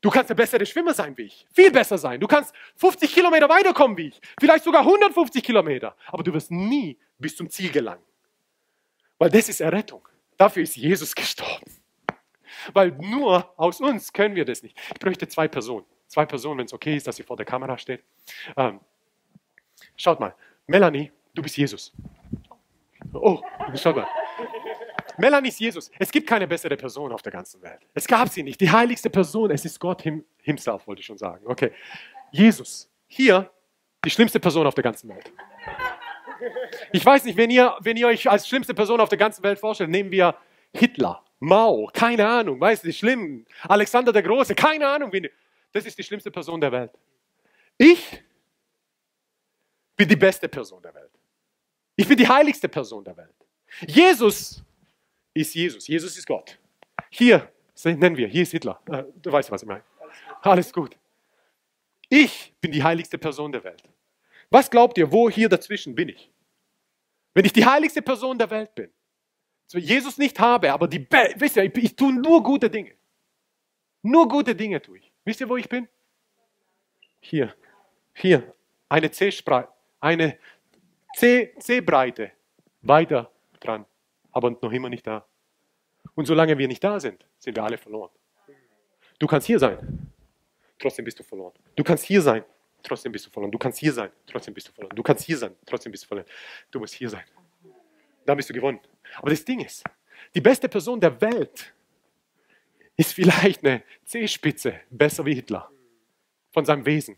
[0.00, 1.46] Du kannst der bessere Schwimmer sein wie ich.
[1.50, 2.20] Viel besser sein.
[2.20, 4.20] Du kannst 50 Kilometer weiterkommen wie ich.
[4.38, 5.96] Vielleicht sogar 150 Kilometer.
[6.08, 8.02] Aber du wirst nie bis zum Ziel gelangen.
[9.18, 10.06] Weil das ist Errettung.
[10.36, 11.83] Dafür ist Jesus gestorben.
[12.72, 14.78] Weil nur aus uns können wir das nicht.
[14.92, 15.86] Ich bräuchte zwei Personen.
[16.06, 18.02] Zwei Personen, wenn es okay ist, dass sie vor der Kamera steht.
[18.56, 18.80] Ähm,
[19.96, 20.34] schaut mal.
[20.66, 21.92] Melanie, du bist Jesus.
[23.12, 23.40] Oh,
[23.74, 24.06] schaut mal.
[25.16, 25.90] Melanie ist Jesus.
[25.98, 27.80] Es gibt keine bessere Person auf der ganzen Welt.
[27.94, 28.60] Es gab sie nicht.
[28.60, 31.46] Die heiligste Person, es ist Gott him, himself, wollte ich schon sagen.
[31.46, 31.72] Okay.
[32.32, 32.90] Jesus.
[33.06, 33.50] Hier
[34.04, 35.32] die schlimmste Person auf der ganzen Welt.
[36.92, 39.58] Ich weiß nicht, wenn ihr, wenn ihr euch als schlimmste Person auf der ganzen Welt
[39.58, 40.36] vorstellt, nehmen wir
[40.72, 45.12] Hitler, Mao, keine Ahnung, weißt du, die schlimmen, Alexander der Große, keine Ahnung.
[45.12, 45.28] Wen,
[45.72, 46.92] das ist die schlimmste Person der Welt.
[47.76, 48.22] Ich
[49.96, 51.10] bin die beste Person der Welt.
[51.96, 53.34] Ich bin die heiligste Person der Welt.
[53.86, 54.62] Jesus
[55.32, 55.86] ist Jesus.
[55.86, 56.58] Jesus ist Gott.
[57.10, 57.50] Hier
[57.84, 58.80] nennen wir, hier ist Hitler.
[58.86, 59.82] Äh, du weißt, was ich meine.
[60.42, 60.96] Alles gut.
[62.08, 63.82] Ich bin die heiligste Person der Welt.
[64.50, 66.30] Was glaubt ihr, wo hier dazwischen bin ich?
[67.32, 68.90] Wenn ich die heiligste Person der Welt bin,
[69.72, 72.92] Jesus nicht habe, aber die, wisst ihr, ich, ich tue nur gute Dinge.
[74.02, 75.12] Nur gute Dinge tue ich.
[75.24, 75.88] Wisst ihr, wo ich bin?
[77.20, 77.54] Hier,
[78.12, 78.54] hier,
[78.88, 79.68] eine C-Breite,
[80.00, 80.38] eine
[81.16, 82.32] C-Breite,
[82.82, 83.86] weiter dran
[84.34, 85.24] aber noch immer nicht da.
[86.14, 88.10] Und solange wir nicht da sind, sind wir alle verloren.
[89.18, 90.12] Du kannst hier sein,
[90.78, 91.54] trotzdem bist du verloren.
[91.76, 92.44] Du kannst hier sein,
[92.82, 93.52] trotzdem bist du verloren.
[93.52, 94.94] Du kannst hier sein, trotzdem bist du verloren.
[94.94, 96.26] Du kannst hier sein, trotzdem bist du verloren.
[96.70, 97.24] Du musst hier sein.
[98.26, 98.80] Dann bist du gewonnen.
[99.16, 99.84] Aber das Ding ist,
[100.34, 101.72] die beste Person der Welt
[102.96, 105.70] ist vielleicht eine C-Spitze, besser wie Hitler,
[106.52, 107.16] von seinem Wesen.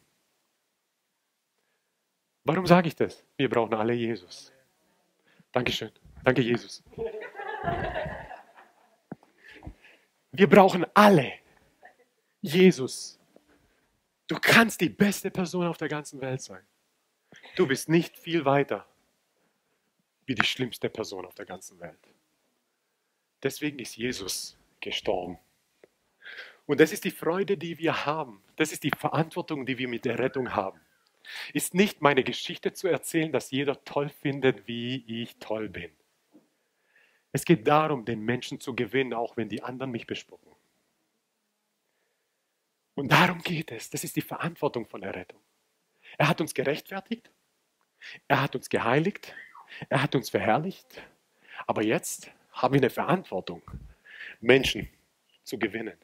[2.45, 3.25] Warum sage ich das?
[3.37, 4.53] Wir brauchen alle Jesus.
[5.53, 5.91] Dankeschön.
[6.23, 6.83] Danke, Jesus.
[10.33, 11.33] Wir brauchen alle
[12.41, 13.19] Jesus.
[14.29, 16.65] Du kannst die beste Person auf der ganzen Welt sein.
[17.57, 18.87] Du bist nicht viel weiter
[20.27, 21.99] wie die schlimmste Person auf der ganzen Welt.
[23.43, 25.39] Deswegen ist Jesus gestorben.
[26.67, 28.43] Und das ist die Freude, die wir haben.
[28.57, 30.81] Das ist die Verantwortung, die wir mit der Rettung haben.
[31.53, 35.91] Ist nicht meine Geschichte zu erzählen, dass jeder toll findet, wie ich toll bin.
[37.33, 40.53] Es geht darum, den Menschen zu gewinnen, auch wenn die anderen mich bespucken.
[42.95, 43.91] Und darum geht es.
[43.91, 45.41] Das ist die Verantwortung von der Rettung.
[46.19, 47.31] Er hat uns gerechtfertigt.
[48.27, 49.35] Er hat uns geheiligt.
[49.89, 51.03] Er hat uns verherrlicht.
[51.67, 53.63] Aber jetzt haben wir eine Verantwortung,
[54.41, 54.89] Menschen
[55.45, 55.97] zu gewinnen.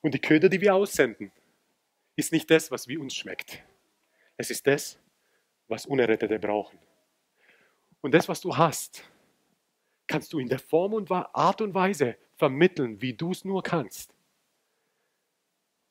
[0.00, 1.32] Und die Köder, die wir aussenden,
[2.16, 3.62] ist nicht das, was wie uns schmeckt.
[4.36, 4.98] Es ist das,
[5.68, 6.78] was Unerrettete brauchen.
[8.00, 9.04] Und das, was du hast,
[10.06, 14.14] kannst du in der Form und Art und Weise vermitteln, wie du es nur kannst.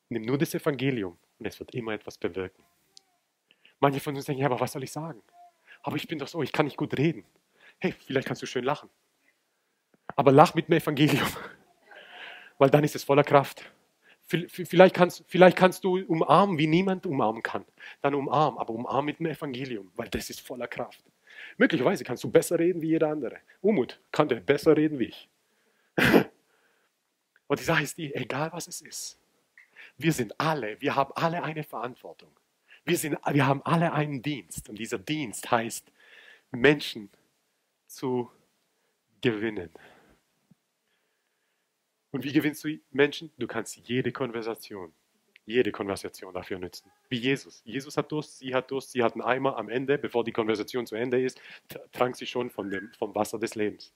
[0.08, 2.64] Nimm nur das Evangelium und es wird immer etwas bewirken.
[3.80, 5.22] Manche von uns denken, ja, aber was soll ich sagen?
[5.88, 7.24] Aber ich bin doch so, ich kann nicht gut reden.
[7.78, 8.90] Hey, vielleicht kannst du schön lachen.
[10.16, 11.26] Aber lach mit dem Evangelium,
[12.58, 13.64] weil dann ist es voller Kraft.
[14.26, 17.64] Vielleicht kannst, vielleicht kannst du umarmen, wie niemand umarmen kann.
[18.02, 21.02] Dann umarm, aber umarm mit dem Evangelium, weil das ist voller Kraft.
[21.56, 23.38] Möglicherweise kannst du besser reden wie jeder andere.
[23.62, 25.30] Umut kann der besser reden wie ich.
[27.46, 29.18] Und die Sache ist die, egal was es ist,
[29.96, 32.30] wir sind alle, wir haben alle eine Verantwortung.
[32.88, 34.68] Wir, sind, wir haben alle einen Dienst.
[34.68, 35.90] Und dieser Dienst heißt,
[36.50, 37.10] Menschen
[37.86, 38.30] zu
[39.20, 39.70] gewinnen.
[42.10, 43.30] Und wie gewinnst du Menschen?
[43.38, 44.92] Du kannst jede Konversation
[45.48, 46.90] jede Konversation dafür nützen.
[47.08, 47.62] Wie Jesus.
[47.64, 50.86] Jesus hat Durst, sie hat Durst, sie hat einen Eimer am Ende, bevor die Konversation
[50.86, 51.40] zu Ende ist,
[51.92, 53.92] trank sie schon von dem, vom Wasser des Lebens.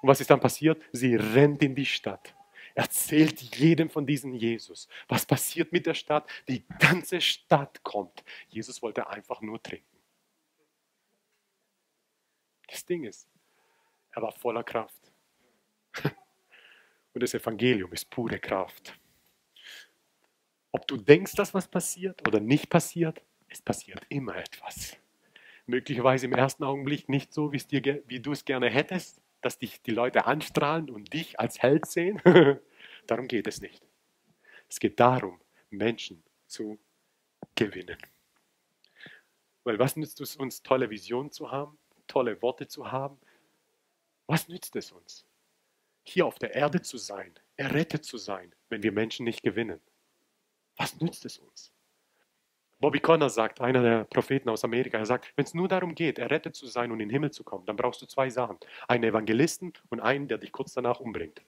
[0.00, 0.82] Und was ist dann passiert?
[0.92, 2.34] Sie rennt in die Stadt,
[2.74, 4.88] erzählt jedem von diesem Jesus.
[5.08, 6.28] Was passiert mit der Stadt?
[6.48, 8.24] Die ganze Stadt kommt.
[8.48, 9.86] Jesus wollte einfach nur trinken.
[12.68, 13.28] Das Ding ist,
[14.12, 15.12] er war voller Kraft.
[17.12, 18.96] Und das Evangelium ist pure Kraft.
[20.72, 24.96] Ob du denkst, dass was passiert oder nicht passiert, es passiert immer etwas.
[25.66, 29.90] Möglicherweise im ersten Augenblick nicht so, dir, wie du es gerne hättest, dass dich die
[29.90, 32.20] Leute anstrahlen und dich als Held sehen.
[33.06, 33.82] darum geht es nicht.
[34.68, 36.78] Es geht darum, Menschen zu
[37.54, 37.98] gewinnen.
[39.64, 43.18] Weil was nützt es uns, tolle Visionen zu haben, tolle Worte zu haben?
[44.26, 45.26] Was nützt es uns,
[46.04, 49.80] hier auf der Erde zu sein, errettet zu sein, wenn wir Menschen nicht gewinnen?
[50.76, 51.72] Was nützt es uns?
[52.80, 56.18] Bobby Connor sagt, einer der Propheten aus Amerika, er sagt, wenn es nur darum geht,
[56.18, 58.56] errettet zu sein und in den Himmel zu kommen, dann brauchst du zwei Sachen.
[58.88, 61.42] Einen Evangelisten und einen, der dich kurz danach umbringt.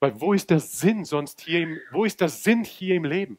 [0.00, 3.38] Weil wo ist der Sinn sonst hier im, wo ist der Sinn hier im Leben?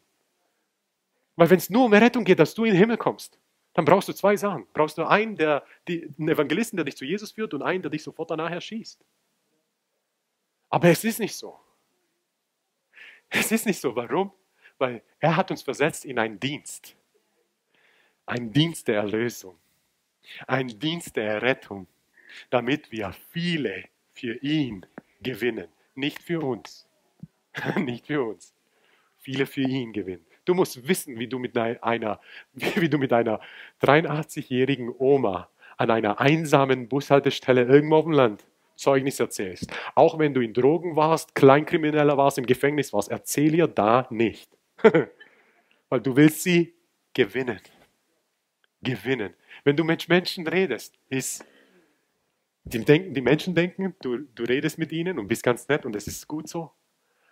[1.35, 3.37] Weil wenn es nur um Rettung geht, dass du in den Himmel kommst,
[3.73, 4.65] dann brauchst du zwei Sachen.
[4.73, 7.91] Brauchst du einen, der, die, einen Evangelisten, der dich zu Jesus führt und einen, der
[7.91, 9.05] dich sofort danach erschießt.
[10.69, 11.59] Aber es ist nicht so.
[13.29, 13.95] Es ist nicht so.
[13.95, 14.31] Warum?
[14.77, 16.95] Weil er hat uns versetzt in einen Dienst.
[18.25, 19.55] Ein Dienst der Erlösung.
[20.45, 21.87] Ein Dienst der Errettung.
[22.49, 24.85] Damit wir viele für ihn
[25.21, 25.67] gewinnen.
[25.95, 26.87] Nicht für uns.
[27.77, 28.53] Nicht für uns.
[29.17, 30.25] Viele für ihn gewinnen.
[30.45, 32.19] Du musst wissen, wie du mit einer,
[32.53, 33.39] wie du mit einer
[33.81, 38.45] 83-jährigen Oma an einer einsamen Bushaltestelle irgendwo auf dem Land
[38.77, 39.71] Zeugnis erzählst.
[39.95, 44.56] Auch wenn du in Drogen warst, Kleinkrimineller warst, im Gefängnis warst, erzähl ihr da nicht.
[45.89, 46.75] Weil du willst sie
[47.13, 47.59] gewinnen.
[48.81, 49.33] Gewinnen.
[49.63, 51.45] Wenn du mit Menschen redest, ist,
[52.63, 55.95] die, denken, die Menschen denken, du, du redest mit ihnen und bist ganz nett und
[55.95, 56.71] es ist gut so.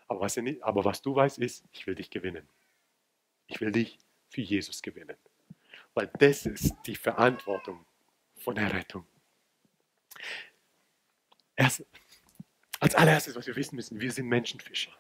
[0.08, 2.48] Aber was, aber was du weißt, ist, ich will dich gewinnen.
[3.48, 5.18] Ich will dich für Jesus gewinnen.
[5.94, 7.86] Weil das ist die Verantwortung
[8.38, 9.06] von der Rettung.
[11.56, 11.86] Erst,
[12.80, 14.92] als allererstes, was wir wissen müssen, wir sind Menschenfischer.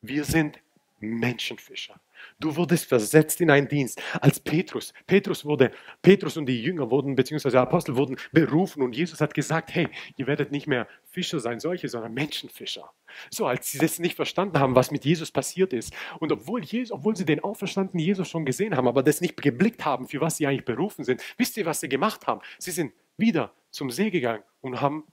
[0.00, 0.58] Wir sind
[0.98, 2.00] Menschenfischer.
[2.40, 4.02] Du wurdest versetzt in einen Dienst.
[4.20, 5.70] Als Petrus, Petrus wurde,
[6.02, 10.26] Petrus und die Jünger wurden, beziehungsweise Apostel wurden berufen und Jesus hat gesagt, hey, ihr
[10.26, 12.90] werdet nicht mehr Fischer sein, solche, sondern Menschenfischer.
[13.30, 16.92] So, als sie das nicht verstanden haben, was mit Jesus passiert ist und obwohl, Jesus,
[16.92, 20.36] obwohl sie den auferstandenen Jesus schon gesehen haben, aber das nicht geblickt haben, für was
[20.36, 22.40] sie eigentlich berufen sind, wisst ihr, was sie gemacht haben?
[22.58, 25.04] Sie sind wieder zum See gegangen und haben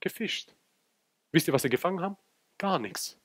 [0.00, 0.54] gefischt.
[1.32, 2.16] Wisst ihr, was sie gefangen haben?
[2.56, 3.17] Gar nichts.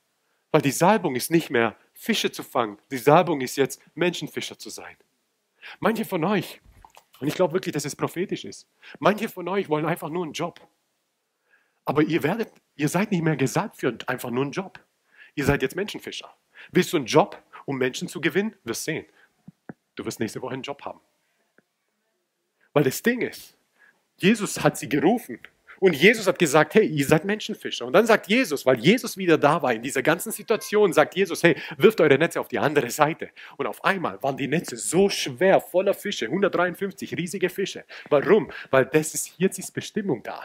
[0.53, 2.77] Weil die Salbung ist nicht mehr Fische zu fangen.
[2.91, 4.95] Die Salbung ist jetzt Menschenfischer zu sein.
[5.79, 6.61] Manche von euch,
[7.19, 8.67] und ich glaube wirklich, dass es prophetisch ist,
[8.99, 10.61] manche von euch wollen einfach nur einen Job.
[11.85, 14.79] Aber ihr werdet, ihr seid nicht mehr gesalbt für einfach nur einen Job.
[15.33, 16.31] Ihr seid jetzt Menschenfischer.
[16.71, 18.55] Willst du einen Job, um Menschen zu gewinnen?
[18.63, 19.07] Wirst sehen.
[19.95, 20.99] Du wirst nächste Woche einen Job haben.
[22.73, 23.57] Weil das Ding ist,
[24.17, 25.39] Jesus hat sie gerufen
[25.83, 27.85] und Jesus hat gesagt, hey, ihr seid Menschenfischer.
[27.85, 31.43] Und dann sagt Jesus, weil Jesus wieder da war in dieser ganzen Situation, sagt Jesus,
[31.43, 33.31] hey, wirft eure Netze auf die andere Seite.
[33.57, 37.83] Und auf einmal waren die Netze so schwer, voller Fische, 153 riesige Fische.
[38.09, 38.49] Warum?
[38.71, 40.39] Weil das ist, jetzt ist Bestimmung da.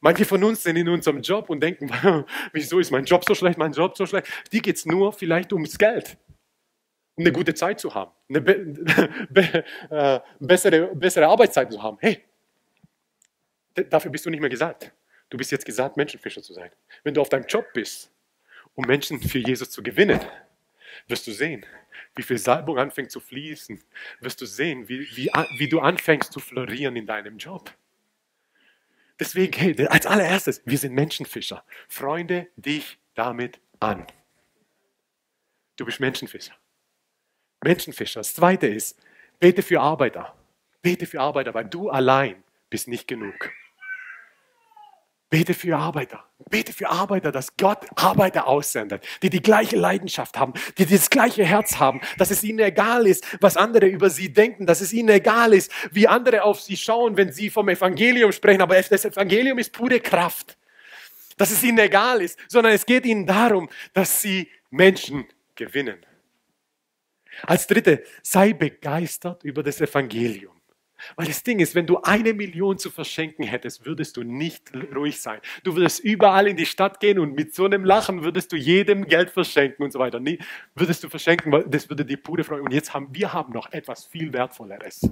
[0.00, 1.90] Manche von uns sind in unserem Job und denken,
[2.52, 4.26] wieso ist mein Job so schlecht, mein Job so schlecht?
[4.52, 6.18] Die geht es nur vielleicht ums Geld,
[7.16, 8.58] um eine gute Zeit zu haben, eine be
[9.30, 11.96] be äh, bessere, bessere Arbeitszeit zu haben.
[12.02, 12.27] Hey,
[13.84, 14.92] dafür bist du nicht mehr gesagt.
[15.30, 16.70] Du bist jetzt gesagt, Menschenfischer zu sein.
[17.04, 18.10] Wenn du auf deinem Job bist,
[18.74, 20.20] um Menschen für Jesus zu gewinnen,
[21.06, 21.66] wirst du sehen,
[22.14, 23.82] wie viel Salbung anfängt zu fließen.
[24.20, 27.72] Wirst du sehen, wie, wie, wie du anfängst zu florieren in deinem Job.
[29.18, 31.64] Deswegen, hey, als allererstes, wir sind Menschenfischer.
[31.88, 34.06] Freunde dich damit an.
[35.76, 36.54] Du bist Menschenfischer.
[37.62, 38.20] Menschenfischer.
[38.20, 39.00] Das zweite ist,
[39.40, 40.36] bete für Arbeiter.
[40.82, 43.50] Bete für Arbeiter, weil du allein bist nicht genug.
[45.30, 46.24] Bete für Arbeiter.
[46.48, 51.44] Bete für Arbeiter, dass Gott Arbeiter aussendet, die die gleiche Leidenschaft haben, die das gleiche
[51.44, 55.10] Herz haben, dass es ihnen egal ist, was andere über sie denken, dass es ihnen
[55.10, 58.62] egal ist, wie andere auf sie schauen, wenn sie vom Evangelium sprechen.
[58.62, 60.56] Aber das Evangelium ist pure Kraft.
[61.36, 66.04] Dass es ihnen egal ist, sondern es geht ihnen darum, dass sie Menschen gewinnen.
[67.42, 70.57] Als dritte, sei begeistert über das Evangelium.
[71.16, 75.20] Weil das Ding ist, wenn du eine Million zu verschenken hättest, würdest du nicht ruhig
[75.20, 75.40] sein.
[75.64, 79.06] Du würdest überall in die Stadt gehen und mit so einem Lachen würdest du jedem
[79.06, 80.20] Geld verschenken und so weiter.
[80.20, 80.38] Nee,
[80.74, 82.62] würdest du verschenken, weil das würde die pure Freude.
[82.62, 85.08] Und jetzt haben wir haben noch etwas viel Wertvolleres.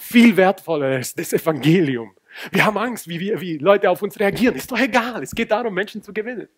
[0.00, 2.14] Viel Wertvolleres, das Evangelium.
[2.50, 4.56] Wir haben Angst, wie, wir, wie Leute auf uns reagieren.
[4.56, 5.22] Ist doch egal.
[5.22, 6.48] Es geht darum, Menschen zu gewinnen.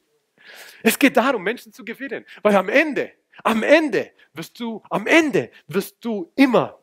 [0.82, 2.24] Es geht darum, Menschen zu gewinnen.
[2.43, 3.12] Weil am Ende,
[3.45, 6.78] am Ende wirst du, am Ende wirst du immer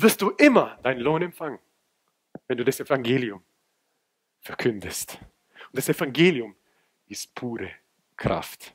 [0.00, 1.58] wirst du immer deinen Lohn empfangen,
[2.46, 3.42] wenn du das Evangelium
[4.40, 5.18] verkündest.
[5.20, 6.54] Und das Evangelium
[7.06, 7.70] ist pure
[8.16, 8.74] Kraft.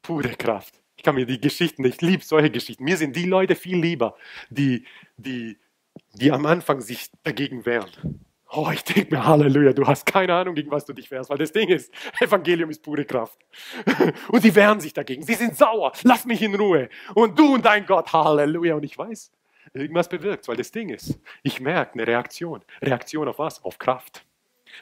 [0.00, 0.80] Pure Kraft.
[0.96, 2.84] Ich kann mir die Geschichten, ich liebe solche Geschichten.
[2.84, 4.16] Mir sind die Leute viel lieber,
[4.50, 5.58] die, die,
[6.12, 8.24] die am Anfang sich dagegen wehren.
[8.54, 11.38] Oh, ich denke mir, Halleluja, du hast keine Ahnung, gegen was du dich wehrst, weil
[11.38, 11.90] das Ding ist,
[12.20, 13.38] Evangelium ist pure Kraft.
[14.28, 15.22] Und sie wehren sich dagegen.
[15.22, 15.92] Sie sind sauer.
[16.02, 16.90] Lass mich in Ruhe.
[17.14, 18.74] Und du und dein Gott, Halleluja.
[18.74, 19.32] Und ich weiß,
[19.72, 22.62] irgendwas bewirkt, weil das Ding ist, ich merke eine Reaktion.
[22.82, 23.64] Reaktion auf was?
[23.64, 24.26] Auf Kraft.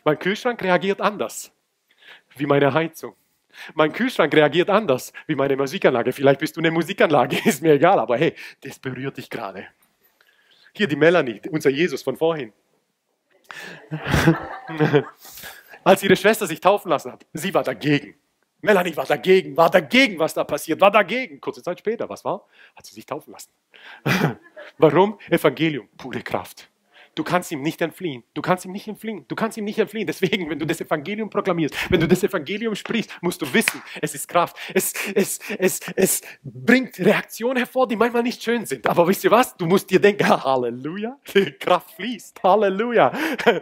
[0.04, 1.52] Mein Kühlschrank reagiert anders
[2.36, 3.14] wie meine Heizung.
[3.74, 6.12] Mein Kühlschrank reagiert anders wie meine Musikanlage.
[6.12, 9.66] Vielleicht bist du eine Musikanlage, ist mir egal, aber hey, das berührt dich gerade.
[10.72, 12.52] Hier die Melanie, unser Jesus von vorhin.
[15.84, 18.14] als ihre Schwester sich taufen lassen hat, sie war dagegen.
[18.62, 21.40] Melanie war dagegen, war dagegen, was da passiert, war dagegen.
[21.40, 22.46] Kurze Zeit später, was war?
[22.76, 23.50] Hat sie sich taufen lassen.
[24.78, 25.18] Warum?
[25.30, 26.69] Evangelium, pure Kraft.
[27.14, 28.22] Du kannst ihm nicht entfliehen.
[28.34, 29.24] Du kannst ihm nicht entfliehen.
[29.26, 30.06] Du kannst ihm nicht entfliehen.
[30.06, 34.14] Deswegen, wenn du das Evangelium proklamierst, wenn du das Evangelium sprichst, musst du wissen, es
[34.14, 34.56] ist Kraft.
[34.74, 38.86] Es, es, es, es bringt Reaktionen hervor, die manchmal nicht schön sind.
[38.86, 39.56] Aber wisst ihr was?
[39.56, 41.18] Du musst dir denken, Halleluja,
[41.58, 42.42] Kraft fließt.
[42.42, 43.12] Halleluja.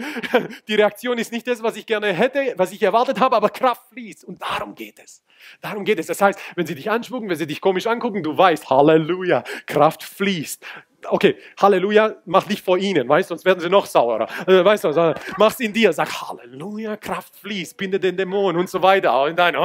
[0.68, 3.88] Die Reaktion ist nicht das, was ich gerne hätte, was ich erwartet habe, aber Kraft
[3.92, 4.24] fließt.
[4.24, 5.22] Und darum geht es.
[5.60, 6.06] Darum geht es.
[6.06, 10.02] Das heißt, wenn sie dich anspucken, wenn sie dich komisch angucken, du weißt, Halleluja, Kraft
[10.02, 10.64] fließt
[11.10, 14.28] okay, Halleluja, mach nicht vor ihnen, weißt, sonst werden sie noch saurer.
[14.46, 18.82] Also, weißt du, mach's in dir, sag Halleluja, Kraft fließt, binde den Dämon und so
[18.82, 19.26] weiter.
[19.26, 19.56] In dein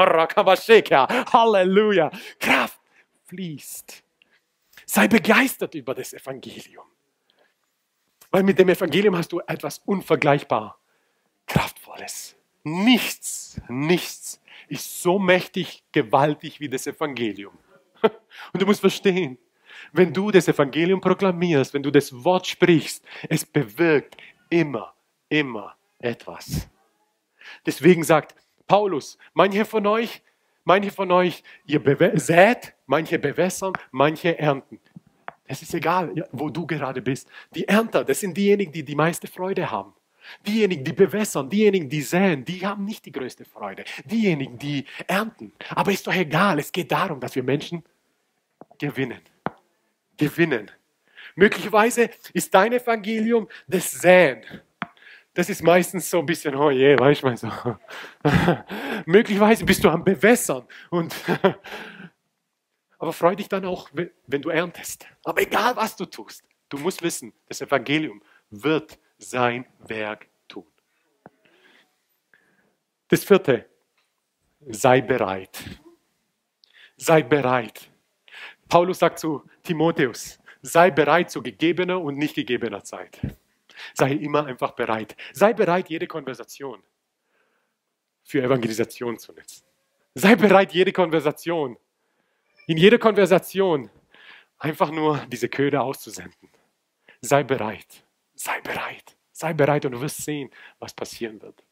[1.33, 2.79] Halleluja, Kraft
[3.25, 4.03] fließt.
[4.85, 6.85] Sei begeistert über das Evangelium.
[8.31, 10.79] Weil mit dem Evangelium hast du etwas unvergleichbar
[11.47, 12.35] Kraftvolles.
[12.63, 17.57] Nichts, nichts ist so mächtig, gewaltig wie das Evangelium.
[18.01, 19.37] Und du musst verstehen,
[19.91, 24.17] wenn du das Evangelium proklamierst, wenn du das Wort sprichst, es bewirkt
[24.49, 24.93] immer,
[25.29, 26.67] immer etwas.
[27.65, 28.35] Deswegen sagt
[28.67, 30.21] Paulus, manche von euch,
[30.63, 31.81] manche von euch, ihr
[32.15, 34.79] sät, manche bewässern, manche ernten.
[35.45, 37.29] Es ist egal, wo du gerade bist.
[37.53, 39.93] Die Ernter, das sind diejenigen, die die meiste Freude haben.
[40.47, 43.83] Diejenigen, die bewässern, diejenigen, die säen, die haben nicht die größte Freude.
[44.05, 45.51] Diejenigen, die ernten.
[45.69, 47.83] Aber ist doch egal, es geht darum, dass wir Menschen
[48.79, 49.19] gewinnen
[50.17, 50.71] gewinnen.
[51.35, 54.43] Möglicherweise ist dein Evangelium das Säen.
[55.33, 57.49] Das ist meistens so ein bisschen, oh je, weißt du, so.
[59.05, 61.15] Möglicherweise bist du am Bewässern und
[62.99, 65.07] aber freu dich dann auch, wenn du erntest.
[65.23, 70.65] Aber egal, was du tust, du musst wissen, das Evangelium wird sein Werk tun.
[73.07, 73.67] Das vierte,
[74.67, 75.59] sei bereit.
[76.95, 77.89] Sei bereit.
[78.69, 83.19] Paulus sagt zu Timotheus, sei bereit zu gegebener und nicht gegebener Zeit.
[83.93, 85.15] Sei immer einfach bereit.
[85.33, 86.83] Sei bereit, jede Konversation
[88.23, 89.63] für Evangelisation zu nutzen.
[90.15, 91.77] Sei bereit, jede Konversation,
[92.67, 93.89] in jeder Konversation
[94.57, 96.49] einfach nur diese Köder auszusenden.
[97.21, 98.03] Sei bereit,
[98.35, 100.49] sei bereit, sei bereit und du wirst sehen,
[100.79, 101.63] was passieren wird.